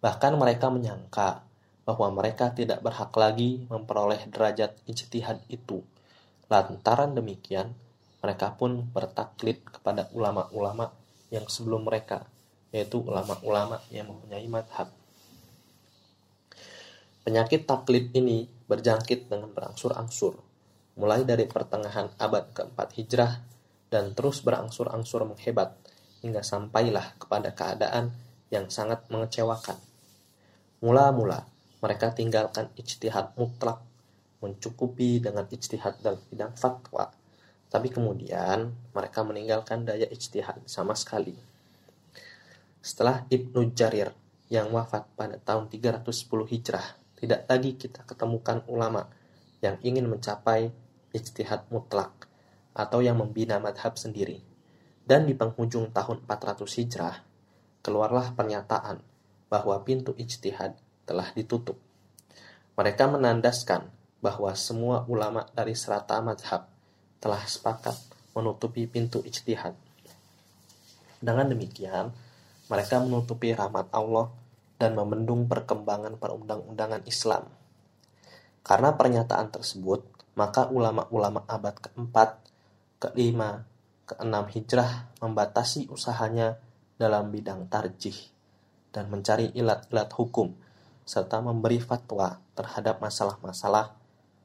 Bahkan 0.00 0.32
mereka 0.36 0.72
menyangka 0.72 1.44
bahwa 1.84 2.08
mereka 2.10 2.50
tidak 2.50 2.80
berhak 2.80 3.12
lagi 3.14 3.68
memperoleh 3.68 4.24
derajat 4.32 4.74
ijtihad 4.88 5.44
itu. 5.52 5.84
Lantaran 6.48 7.12
demikian, 7.12 7.76
mereka 8.24 8.56
pun 8.56 8.88
bertaklid 8.88 9.60
kepada 9.68 10.08
ulama-ulama 10.16 10.92
yang 11.28 11.44
sebelum 11.44 11.84
mereka, 11.84 12.24
yaitu 12.72 13.04
ulama-ulama 13.04 13.84
yang 13.92 14.08
mempunyai 14.08 14.48
madhab. 14.48 14.88
Penyakit 17.24 17.64
taklid 17.64 18.12
ini 18.12 18.44
berjangkit 18.68 19.32
dengan 19.32 19.48
berangsur-angsur, 19.48 20.36
mulai 21.00 21.24
dari 21.24 21.48
pertengahan 21.48 22.12
abad 22.20 22.52
keempat 22.52 23.00
hijrah 23.00 23.40
dan 23.88 24.12
terus 24.12 24.44
berangsur-angsur 24.44 25.24
menghebat 25.24 25.72
hingga 26.20 26.44
sampailah 26.44 27.16
kepada 27.16 27.56
keadaan 27.56 28.12
yang 28.52 28.68
sangat 28.68 29.08
mengecewakan. 29.08 29.80
Mula-mula 30.84 31.48
mereka 31.80 32.12
tinggalkan 32.12 32.68
ijtihad 32.76 33.32
mutlak 33.40 33.80
mencukupi 34.44 35.24
dengan 35.24 35.48
ijtihad 35.48 36.04
dalam 36.04 36.20
bidang 36.28 36.52
fatwa, 36.52 37.08
tapi 37.72 37.88
kemudian 37.88 38.68
mereka 38.92 39.24
meninggalkan 39.24 39.88
daya 39.88 40.04
ijtihad 40.12 40.60
sama 40.68 40.92
sekali. 40.92 41.32
Setelah 42.84 43.24
Ibnu 43.32 43.72
Jarir 43.72 44.12
yang 44.52 44.68
wafat 44.76 45.08
pada 45.16 45.40
tahun 45.40 45.72
310 45.72 46.04
Hijrah 46.52 47.03
tidak 47.18 47.46
lagi 47.46 47.78
kita 47.78 48.02
ketemukan 48.04 48.62
ulama 48.66 49.08
yang 49.64 49.80
ingin 49.80 50.10
mencapai 50.10 50.74
ijtihad 51.14 51.70
mutlak 51.70 52.26
atau 52.74 53.00
yang 53.00 53.16
membina 53.16 53.62
madhab 53.62 53.94
sendiri. 53.94 54.42
Dan 55.04 55.28
di 55.28 55.36
penghujung 55.36 55.92
tahun 55.92 56.24
400 56.26 56.64
Hijrah, 56.80 57.16
keluarlah 57.84 58.32
pernyataan 58.32 58.98
bahwa 59.52 59.76
pintu 59.84 60.16
ijtihad 60.16 60.74
telah 61.04 61.28
ditutup. 61.36 61.76
Mereka 62.74 63.06
menandaskan 63.06 63.86
bahwa 64.24 64.50
semua 64.56 65.04
ulama 65.06 65.46
dari 65.52 65.76
serata 65.76 66.18
madhab 66.24 66.66
telah 67.20 67.44
sepakat 67.44 67.94
menutupi 68.34 68.88
pintu 68.88 69.20
ijtihad. 69.22 69.76
Dengan 71.20 71.52
demikian, 71.52 72.10
mereka 72.66 72.98
menutupi 72.98 73.52
rahmat 73.52 73.92
Allah 73.92 74.32
dan 74.76 74.98
membendung 74.98 75.46
perkembangan 75.46 76.18
perundang-undangan 76.18 77.06
Islam. 77.06 77.46
Karena 78.64 78.96
pernyataan 78.96 79.52
tersebut, 79.52 80.04
maka 80.34 80.66
ulama-ulama 80.72 81.44
abad 81.46 81.76
keempat, 81.78 82.42
kelima, 82.98 83.68
keenam 84.04 84.48
hijrah 84.50 85.12
membatasi 85.20 85.88
usahanya 85.88 86.58
dalam 86.98 87.30
bidang 87.30 87.68
tarjih 87.68 88.16
dan 88.94 89.10
mencari 89.10 89.50
ilat-ilat 89.54 90.10
hukum 90.14 90.54
serta 91.04 91.42
memberi 91.42 91.82
fatwa 91.82 92.40
terhadap 92.56 93.02
masalah-masalah 93.02 93.92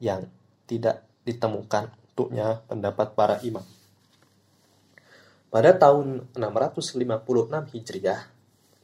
yang 0.02 0.28
tidak 0.68 1.06
ditemukan 1.24 1.92
untuknya 2.12 2.60
pendapat 2.68 3.16
para 3.16 3.40
imam. 3.40 3.64
Pada 5.50 5.74
tahun 5.74 6.30
656 6.36 7.74
Hijriah, 7.74 8.20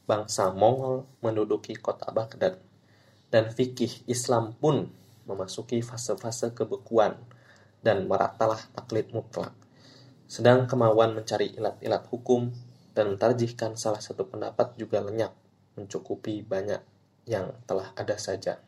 bangsa 0.07 0.55
Mongol 0.55 1.03
menduduki 1.19 1.75
kota 1.75 2.07
Baghdad, 2.15 2.63
dan 3.27 3.51
fikih 3.51 4.07
Islam 4.07 4.55
pun 4.55 4.87
memasuki 5.27 5.83
fase-fase 5.83 6.55
kebekuan 6.55 7.19
dan 7.83 8.07
meratalah 8.07 8.63
taklid 8.71 9.11
mutlak. 9.11 9.51
Sedang 10.27 10.63
kemauan 10.65 11.11
mencari 11.11 11.51
ilat-ilat 11.55 12.07
hukum 12.07 12.55
dan 12.95 13.13
mentarjihkan 13.15 13.75
salah 13.75 13.99
satu 13.99 14.25
pendapat 14.25 14.79
juga 14.79 15.03
lenyap, 15.03 15.35
mencukupi 15.75 16.41
banyak 16.41 16.79
yang 17.27 17.51
telah 17.67 17.91
ada 17.93 18.15
saja. 18.15 18.63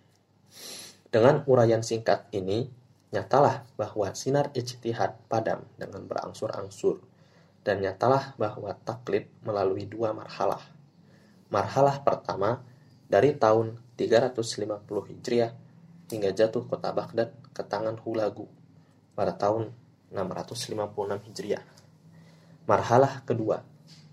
Dengan 1.09 1.41
uraian 1.49 1.81
singkat 1.81 2.29
ini, 2.35 2.69
nyatalah 3.09 3.65
bahwa 3.73 4.13
sinar 4.13 4.53
ijtihad 4.53 5.25
padam 5.25 5.65
dengan 5.79 6.05
berangsur-angsur, 6.05 7.01
dan 7.65 7.81
nyatalah 7.81 8.37
bahwa 8.37 8.75
taklid 8.85 9.25
melalui 9.41 9.89
dua 9.89 10.13
marhalah, 10.13 10.61
Marhalah 11.49 12.05
pertama 12.05 12.61
dari 13.09 13.33
tahun 13.33 13.73
350 13.97 14.85
Hijriah 14.85 15.51
hingga 16.13 16.29
jatuh 16.29 16.69
kota 16.69 16.93
Baghdad 16.93 17.33
ke 17.53 17.65
tangan 17.65 17.97
Hulagu 18.05 18.45
pada 19.17 19.33
tahun 19.33 19.73
656 20.13 21.25
Hijriah. 21.25 21.65
Marhalah 22.69 23.25
kedua, 23.25 23.65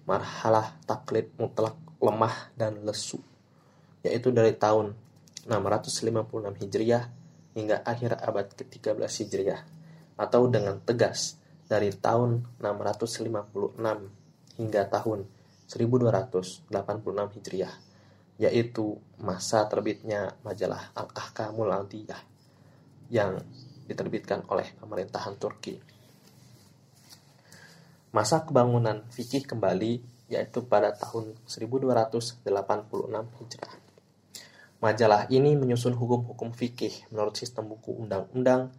marhalah 0.09 0.81
taklid 0.89 1.29
mutlak 1.37 1.77
lemah 2.01 2.53
dan 2.57 2.81
lesu, 2.89 3.21
yaitu 4.01 4.33
dari 4.33 4.57
tahun 4.57 4.97
656 5.45 6.57
Hijriah 6.65 7.05
hingga 7.53 7.85
akhir 7.85 8.17
abad 8.17 8.49
ke-13 8.57 8.97
Hijriah, 8.97 9.61
atau 10.17 10.49
dengan 10.49 10.81
tegas 10.81 11.37
dari 11.69 11.93
tahun 11.93 12.49
656 12.65 13.77
hingga 14.57 14.83
tahun 14.89 15.29
1286 15.67 16.71
Hijriah, 17.39 17.75
yaitu 18.39 18.97
masa 19.19 19.67
terbitnya 19.67 20.39
majalah 20.47 20.95
Al-Ahkamul 20.95 21.75
Adiyah 21.75 22.23
yang 23.11 23.39
diterbitkan 23.87 24.47
oleh 24.51 24.67
pemerintahan 24.79 25.39
Turki. 25.39 25.79
Masa 28.15 28.43
kebangunan 28.43 29.05
fikih 29.13 29.45
kembali 29.45 30.17
yaitu 30.27 30.67
pada 30.67 30.91
tahun 30.91 31.39
1286 31.47 32.43
Hijrah. 33.39 33.75
Majalah 34.77 35.31
ini 35.33 35.57
menyusun 35.57 35.95
hukum-hukum 35.97 36.53
fikih 36.53 37.09
menurut 37.15 37.39
sistem 37.39 37.71
buku 37.71 37.95
undang-undang 37.97 38.75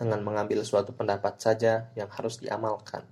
dengan 0.00 0.20
mengambil 0.24 0.64
suatu 0.64 0.96
pendapat 0.96 1.36
saja 1.36 1.92
yang 1.92 2.08
harus 2.08 2.40
diamalkan, 2.40 3.04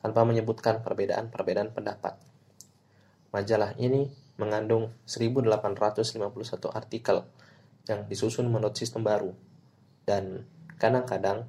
tanpa 0.00 0.24
menyebutkan 0.24 0.80
perbedaan-perbedaan 0.80 1.74
pendapat. 1.74 2.16
Majalah 3.34 3.74
ini 3.82 4.06
mengandung 4.38 4.94
1851 5.10 6.70
artikel 6.70 7.26
yang 7.90 8.06
disusun 8.06 8.46
menurut 8.46 8.78
sistem 8.78 9.02
baru 9.02 9.34
dan 10.06 10.46
kadang-kadang 10.78 11.42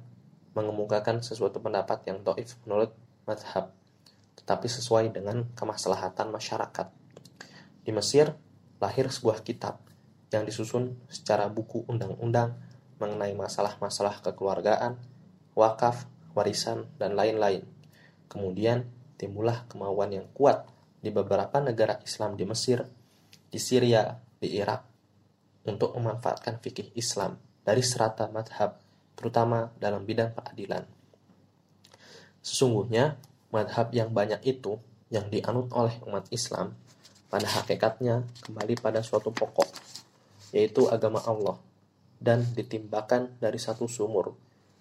mengemukakan 0.58 1.22
sesuatu 1.22 1.62
pendapat 1.62 2.02
yang 2.10 2.26
doif 2.26 2.58
menurut 2.66 2.90
madhab 3.22 3.70
tetapi 4.34 4.66
sesuai 4.66 5.14
dengan 5.14 5.46
kemaslahatan 5.54 6.34
masyarakat. 6.34 6.90
Di 7.86 7.94
Mesir, 7.94 8.34
lahir 8.82 9.06
sebuah 9.06 9.46
kitab 9.46 9.78
yang 10.34 10.42
disusun 10.42 10.98
secara 11.06 11.46
buku 11.46 11.86
undang-undang 11.86 12.58
mengenai 12.98 13.30
masalah-masalah 13.38 14.26
kekeluargaan, 14.26 14.98
wakaf, 15.54 16.10
warisan, 16.34 16.90
dan 16.98 17.14
lain-lain. 17.14 17.62
Kemudian 18.26 18.90
timbullah 19.22 19.62
kemauan 19.70 20.10
yang 20.10 20.26
kuat 20.34 20.66
di 21.06 21.14
beberapa 21.14 21.62
negara 21.62 22.02
Islam 22.02 22.34
di 22.34 22.42
Mesir, 22.42 22.82
di 23.46 23.62
Syria, 23.62 24.10
di 24.42 24.58
Irak, 24.58 24.82
untuk 25.70 25.94
memanfaatkan 25.94 26.58
fikih 26.58 26.90
Islam 26.98 27.38
dari 27.62 27.78
serata 27.86 28.26
madhab, 28.26 28.74
terutama 29.14 29.70
dalam 29.78 30.02
bidang 30.02 30.34
peradilan. 30.34 30.82
Sesungguhnya, 32.42 33.14
madhab 33.54 33.94
yang 33.94 34.10
banyak 34.10 34.42
itu 34.50 34.82
yang 35.14 35.30
dianut 35.30 35.70
oleh 35.70 35.94
umat 36.10 36.26
Islam 36.34 36.74
pada 37.30 37.46
hakikatnya 37.46 38.26
kembali 38.42 38.74
pada 38.82 38.98
suatu 39.06 39.30
pokok, 39.30 39.70
yaitu 40.50 40.90
agama 40.90 41.22
Allah, 41.22 41.54
dan 42.18 42.42
ditimbakan 42.50 43.38
dari 43.38 43.62
satu 43.62 43.86
sumur, 43.86 44.34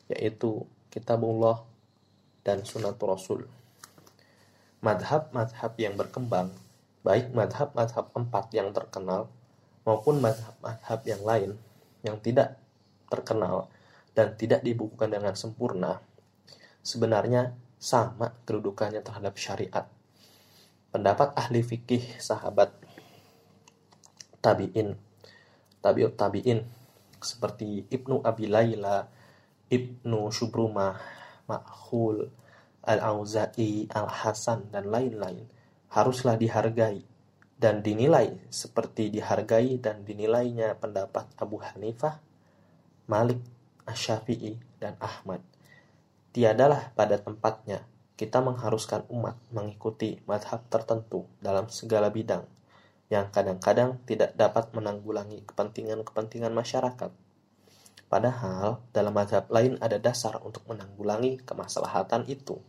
yaitu 0.10 0.66
kitabullah 0.90 1.62
dan 2.42 2.66
sunnatu 2.66 3.06
rasul 3.06 3.46
madhab-madhab 4.86 5.74
yang 5.82 5.98
berkembang, 5.98 6.54
baik 7.02 7.34
madhab-madhab 7.34 8.14
empat 8.14 8.54
yang 8.54 8.70
terkenal 8.70 9.34
maupun 9.82 10.22
madhab-madhab 10.22 11.02
yang 11.10 11.22
lain 11.26 11.58
yang 12.06 12.22
tidak 12.22 12.62
terkenal 13.10 13.74
dan 14.14 14.38
tidak 14.38 14.62
dibukukan 14.62 15.10
dengan 15.10 15.34
sempurna, 15.34 16.06
sebenarnya 16.86 17.58
sama 17.82 18.38
kedudukannya 18.46 19.02
terhadap 19.02 19.34
syariat. 19.42 19.90
Pendapat 20.94 21.34
ahli 21.34 21.66
fikih 21.66 22.22
sahabat 22.22 22.70
tabi'in, 24.40 24.94
tabi'ut 25.82 26.14
tabi'in, 26.14 26.62
seperti 27.18 27.90
Ibnu 27.90 28.22
Abi 28.22 28.46
Layla, 28.46 29.10
Ibnu 29.68 30.30
Shubrumah, 30.30 31.02
Ma'khul, 31.50 32.30
Al-Auza'i, 32.86 33.90
Al-Hasan, 33.90 34.70
dan 34.70 34.88
lain-lain 34.94 35.50
haruslah 35.90 36.38
dihargai 36.38 37.02
dan 37.56 37.80
dinilai 37.80 38.36
seperti 38.52 39.08
dihargai 39.10 39.80
dan 39.80 40.04
dinilainya 40.04 40.76
pendapat 40.78 41.26
Abu 41.40 41.60
Hanifah, 41.64 42.20
Malik, 43.08 43.42
Asyafi'i, 43.88 44.60
dan 44.78 45.00
Ahmad. 45.00 45.40
Tiadalah 46.36 46.92
pada 46.94 47.16
tempatnya 47.16 47.88
kita 48.20 48.44
mengharuskan 48.44 49.08
umat 49.12 49.40
mengikuti 49.52 50.20
madhab 50.28 50.64
tertentu 50.68 51.28
dalam 51.40 51.72
segala 51.72 52.12
bidang, 52.12 52.44
yang 53.08 53.32
kadang-kadang 53.32 54.04
tidak 54.04 54.36
dapat 54.36 54.72
menanggulangi 54.76 55.44
kepentingan-kepentingan 55.48 56.52
masyarakat. 56.52 57.12
Padahal 58.06 58.86
dalam 58.94 59.12
mazhab 59.12 59.50
lain 59.50 59.82
ada 59.82 59.98
dasar 59.98 60.38
untuk 60.46 60.64
menanggulangi 60.70 61.42
kemaslahatan 61.44 62.30
itu. 62.30 62.62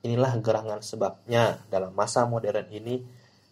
Inilah 0.00 0.32
gerangan 0.40 0.80
sebabnya 0.80 1.60
dalam 1.68 1.92
masa 1.92 2.24
modern 2.24 2.72
ini 2.72 3.04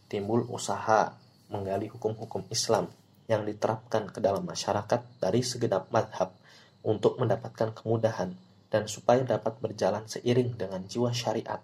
timbul 0.08 0.48
usaha 0.48 1.12
menggali 1.52 1.92
hukum-hukum 1.92 2.48
Islam 2.48 2.88
yang 3.28 3.44
diterapkan 3.44 4.08
ke 4.08 4.24
dalam 4.24 4.48
masyarakat 4.48 5.20
dari 5.20 5.44
segenap 5.44 5.92
madhab 5.92 6.32
untuk 6.80 7.20
mendapatkan 7.20 7.76
kemudahan 7.76 8.32
dan 8.72 8.88
supaya 8.88 9.20
dapat 9.28 9.60
berjalan 9.60 10.08
seiring 10.08 10.56
dengan 10.56 10.80
jiwa 10.88 11.12
syariat 11.12 11.60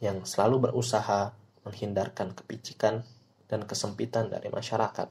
yang 0.00 0.24
selalu 0.24 0.68
berusaha 0.68 1.36
menghindarkan 1.68 2.32
kepicikan 2.32 3.04
dan 3.48 3.68
kesempitan 3.68 4.32
dari 4.32 4.48
masyarakat. 4.48 5.08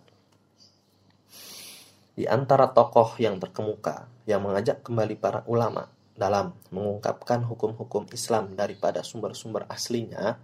Di 2.13 2.25
antara 2.29 2.69
tokoh 2.69 3.17
yang 3.17 3.37
terkemuka 3.37 4.05
yang 4.25 4.45
mengajak 4.45 4.81
kembali 4.85 5.17
para 5.17 5.41
ulama 5.49 5.89
dalam 6.13 6.53
mengungkapkan 6.69 7.41
hukum-hukum 7.41 8.05
Islam 8.13 8.53
daripada 8.53 9.01
sumber-sumber 9.01 9.65
aslinya, 9.69 10.37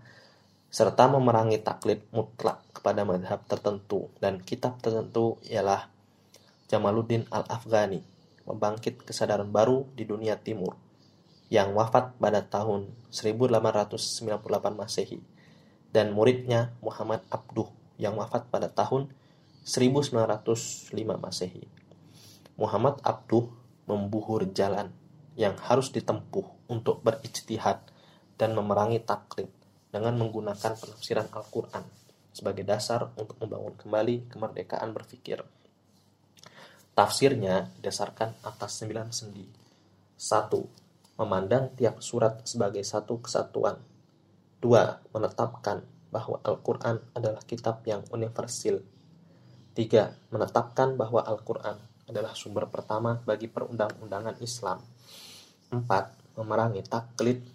serta 0.69 1.09
memerangi 1.09 1.61
taklid 1.61 2.05
mutlak 2.13 2.61
kepada 2.73 3.01
madhab 3.05 3.41
tertentu 3.49 4.09
dan 4.21 4.41
kitab 4.41 4.77
tertentu 4.81 5.41
ialah 5.45 5.89
Jamaluddin 6.69 7.25
Al-Afghani, 7.33 8.05
membangkit 8.45 9.01
kesadaran 9.01 9.49
baru 9.49 9.89
di 9.97 10.05
dunia 10.05 10.37
timur, 10.37 10.77
yang 11.49 11.73
wafat 11.73 12.13
pada 12.21 12.45
tahun 12.45 12.93
1898 13.09 14.77
Masehi, 14.77 15.17
dan 15.89 16.13
muridnya 16.13 16.77
Muhammad 16.85 17.25
Abduh 17.33 17.73
yang 17.97 18.13
wafat 18.21 18.45
pada 18.53 18.69
tahun 18.69 19.09
1905 19.65 20.93
Masehi. 21.17 21.65
Muhammad 22.53 23.01
Abduh 23.01 23.49
membuhur 23.89 24.45
jalan 24.53 24.93
yang 25.39 25.55
harus 25.55 25.95
ditempuh 25.95 26.67
untuk 26.67 26.99
berijtihad 26.99 27.79
dan 28.35 28.51
memerangi 28.51 28.99
taklid 29.07 29.47
dengan 29.87 30.19
menggunakan 30.19 30.75
penafsiran 30.75 31.31
Al-Quran 31.31 31.87
sebagai 32.35 32.67
dasar 32.67 33.07
untuk 33.15 33.39
membangun 33.39 33.79
kembali 33.79 34.27
kemerdekaan 34.27 34.91
berpikir. 34.91 35.39
Tafsirnya 36.91 37.71
didasarkan 37.79 38.43
atas 38.43 38.83
sembilan 38.83 39.07
sendi. 39.15 39.47
Satu, 40.19 40.59
memandang 41.15 41.71
tiap 41.71 42.03
surat 42.03 42.43
sebagai 42.43 42.83
satu 42.83 43.23
kesatuan. 43.23 43.79
Dua, 44.59 44.99
menetapkan 45.15 45.79
bahwa 46.11 46.43
Al-Quran 46.43 46.99
adalah 47.15 47.39
kitab 47.47 47.79
yang 47.87 48.03
universal. 48.11 48.83
Tiga, 49.71 50.11
menetapkan 50.35 50.99
bahwa 50.99 51.23
Al-Quran 51.23 51.79
adalah 52.11 52.35
sumber 52.35 52.67
pertama 52.67 53.15
bagi 53.23 53.47
perundang-undangan 53.47 54.43
Islam. 54.43 54.98
Empat, 55.69 56.17
memerangi 56.33 56.81
taklid. 56.81 57.45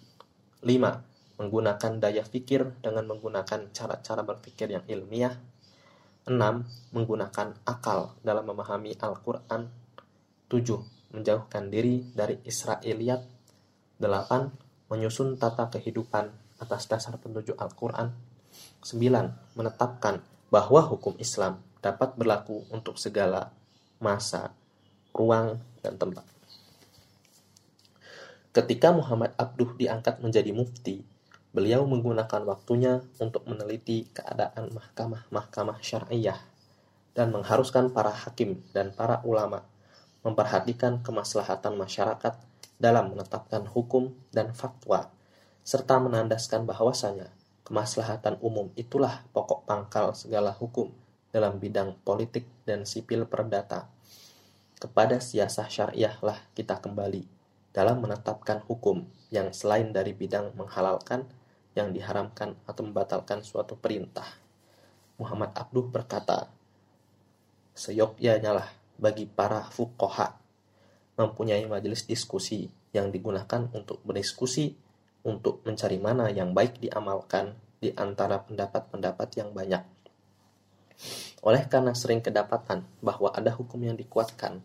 Lima, 0.63 1.03
menggunakan 1.35 1.99
daya 1.99 2.23
fikir 2.23 2.79
dengan 2.79 3.11
menggunakan 3.11 3.75
cara-cara 3.75 4.23
berpikir 4.23 4.71
yang 4.71 4.87
ilmiah. 4.87 5.35
Enam, 6.23 6.63
menggunakan 6.95 7.59
akal 7.67 8.15
dalam 8.23 8.47
memahami 8.47 8.95
Al-Quran. 8.95 9.67
Tujuh, 10.47 10.79
menjauhkan 11.11 11.67
diri 11.67 12.07
dari 12.15 12.39
Israeliat. 12.47 13.19
Delapan, 13.99 14.47
menyusun 14.87 15.35
tata 15.35 15.67
kehidupan 15.67 16.31
atas 16.63 16.87
dasar 16.87 17.19
petunjuk 17.19 17.59
Al-Quran. 17.59 18.15
9. 18.79 19.59
Menetapkan 19.59 20.23
bahwa 20.47 20.81
hukum 20.87 21.19
Islam 21.19 21.59
dapat 21.83 22.15
berlaku 22.15 22.63
untuk 22.71 22.95
segala 22.95 23.51
masa, 23.99 24.55
ruang, 25.11 25.59
dan 25.83 25.99
tempat. 25.99 26.34
Ketika 28.55 28.95
Muhammad 28.95 29.35
Abduh 29.35 29.75
diangkat 29.75 30.23
menjadi 30.23 30.55
mufti, 30.55 31.03
beliau 31.51 31.83
menggunakan 31.83 32.39
waktunya 32.47 33.03
untuk 33.19 33.43
meneliti 33.43 34.07
keadaan 34.15 34.71
mahkamah-mahkamah 34.71 35.83
syariah 35.83 36.39
dan 37.11 37.35
mengharuskan 37.35 37.91
para 37.91 38.15
hakim 38.15 38.63
dan 38.71 38.95
para 38.95 39.19
ulama 39.27 39.67
memperhatikan 40.23 41.03
kemaslahatan 41.03 41.75
masyarakat 41.75 42.39
dalam 42.79 43.11
menetapkan 43.11 43.67
hukum 43.67 44.15
dan 44.31 44.55
fatwa 44.55 45.11
serta 45.67 45.99
menandaskan 45.99 46.63
bahwasanya 46.63 47.35
Kemaslahatan 47.65 48.37
umum 48.45 48.69
itulah 48.77 49.25
pokok 49.33 49.65
pangkal 49.65 50.13
segala 50.13 50.53
hukum 50.53 50.93
dalam 51.33 51.57
bidang 51.57 51.97
politik 52.05 52.45
dan 52.61 52.85
sipil 52.85 53.25
perdata. 53.25 53.89
Kepada 54.77 55.17
siasah 55.17 55.65
syariah 55.65 56.13
lah 56.21 56.37
kita 56.53 56.77
kembali 56.77 57.25
dalam 57.75 57.99
menetapkan 57.99 58.63
hukum 58.63 59.03
yang 59.35 59.51
selain 59.51 59.91
dari 59.91 60.15
bidang 60.15 60.55
menghalalkan 60.55 61.27
yang 61.75 61.91
diharamkan 61.91 62.55
atau 62.63 62.87
membatalkan 62.87 63.43
suatu 63.43 63.75
perintah. 63.75 64.23
Muhammad 65.19 65.51
Abduh 65.51 65.83
berkata, 65.91 66.47
seyogyanya 67.75 68.55
lah 68.55 68.69
bagi 68.95 69.27
para 69.27 69.67
fukoha 69.67 70.39
mempunyai 71.19 71.67
majelis 71.67 72.07
diskusi 72.07 72.71
yang 72.95 73.11
digunakan 73.11 73.67
untuk 73.75 73.99
berdiskusi 74.07 74.71
untuk 75.27 75.59
mencari 75.67 75.99
mana 75.99 76.31
yang 76.31 76.55
baik 76.55 76.79
diamalkan 76.79 77.59
di 77.83 77.91
antara 77.99 78.39
pendapat-pendapat 78.39 79.27
yang 79.35 79.51
banyak. 79.51 79.83
Oleh 81.43 81.67
karena 81.67 81.91
sering 81.91 82.23
kedapatan 82.23 82.87
bahwa 83.03 83.35
ada 83.35 83.51
hukum 83.51 83.83
yang 83.83 83.99
dikuatkan 83.99 84.63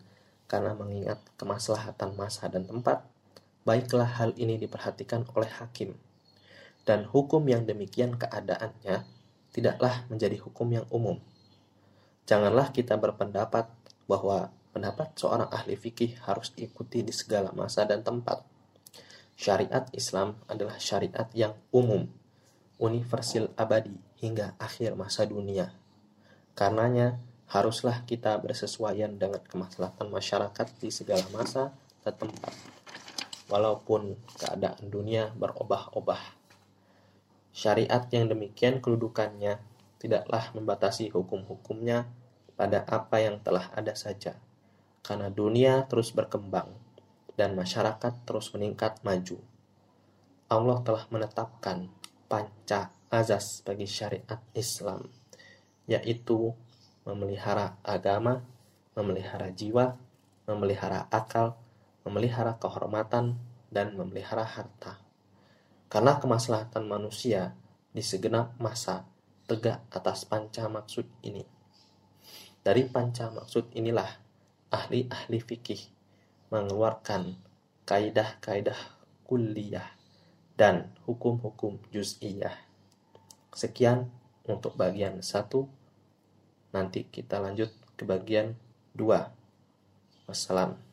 karena 0.51 0.75
mengingat 0.75 1.23
kemaslahatan 1.39 2.19
masa 2.19 2.51
dan 2.51 2.67
tempat, 2.67 3.07
baiklah 3.63 4.19
hal 4.19 4.35
ini 4.35 4.59
diperhatikan 4.59 5.23
oleh 5.31 5.47
hakim. 5.47 5.95
Dan 6.83 7.07
hukum 7.07 7.47
yang 7.47 7.63
demikian 7.63 8.19
keadaannya 8.19 9.07
tidaklah 9.55 10.03
menjadi 10.11 10.35
hukum 10.43 10.67
yang 10.75 10.83
umum. 10.91 11.23
Janganlah 12.27 12.75
kita 12.75 12.99
berpendapat 12.99 13.71
bahwa 14.11 14.51
pendapat 14.75 15.15
seorang 15.15 15.47
ahli 15.47 15.79
fikih 15.79 16.19
harus 16.27 16.51
diikuti 16.51 16.99
di 16.99 17.15
segala 17.15 17.55
masa 17.55 17.87
dan 17.87 18.03
tempat 18.03 18.51
Syariat 19.41 19.89
Islam 19.97 20.37
adalah 20.45 20.77
syariat 20.77 21.25
yang 21.33 21.57
umum, 21.73 22.05
universal 22.77 23.49
abadi 23.57 23.97
hingga 24.21 24.53
akhir 24.61 24.93
masa 24.93 25.25
dunia. 25.25 25.73
Karenanya, 26.53 27.17
haruslah 27.51 28.07
kita 28.07 28.39
bersesuaian 28.39 29.11
dengan 29.11 29.43
kemaslahatan 29.43 30.07
masyarakat 30.07 30.67
di 30.79 30.87
segala 30.87 31.27
masa 31.35 31.75
dan 31.99 32.15
tempat. 32.15 32.55
Walaupun 33.51 34.15
keadaan 34.39 34.87
dunia 34.87 35.35
berubah-ubah. 35.35 36.39
Syariat 37.51 38.07
yang 38.15 38.31
demikian 38.31 38.79
kedudukannya 38.79 39.59
tidaklah 39.99 40.55
membatasi 40.55 41.11
hukum-hukumnya 41.11 42.07
pada 42.55 42.87
apa 42.87 43.19
yang 43.19 43.43
telah 43.43 43.67
ada 43.75 43.91
saja. 43.99 44.39
Karena 45.03 45.27
dunia 45.27 45.83
terus 45.91 46.15
berkembang 46.15 46.71
dan 47.35 47.51
masyarakat 47.59 48.23
terus 48.23 48.55
meningkat 48.55 49.03
maju. 49.03 49.43
Allah 50.47 50.77
telah 50.87 51.03
menetapkan 51.11 51.91
panca 52.31 52.95
azas 53.11 53.59
bagi 53.67 53.83
syariat 53.83 54.39
Islam, 54.55 55.03
yaitu 55.91 56.55
memelihara 57.07 57.77
agama, 57.81 58.45
memelihara 58.93 59.49
jiwa, 59.53 59.97
memelihara 60.45 61.07
akal, 61.09 61.57
memelihara 62.05 62.57
kehormatan, 62.61 63.37
dan 63.71 63.95
memelihara 63.95 64.43
harta. 64.43 64.99
Karena 65.87 66.19
kemaslahatan 66.19 66.87
manusia 66.87 67.55
di 67.91 68.03
segenap 68.03 68.55
masa 68.59 69.07
tegak 69.47 69.83
atas 69.91 70.23
panca 70.23 70.67
maksud 70.71 71.07
ini. 71.23 71.43
Dari 72.61 72.87
panca 72.87 73.27
maksud 73.33 73.73
inilah 73.73 74.07
ahli-ahli 74.71 75.39
fikih 75.41 75.81
mengeluarkan 76.53 77.35
kaidah-kaidah 77.83 78.77
kuliah 79.27 79.87
dan 80.55 80.91
hukum-hukum 81.07 81.79
juz'iyah. 81.89 82.53
Sekian 83.51 84.07
untuk 84.47 84.77
bagian 84.77 85.19
satu. 85.19 85.67
Nanti 86.71 87.07
kita 87.07 87.39
lanjut 87.43 87.71
ke 87.99 88.03
bagian 88.07 88.55
dua. 88.95 89.31
Wassalam. 90.27 90.90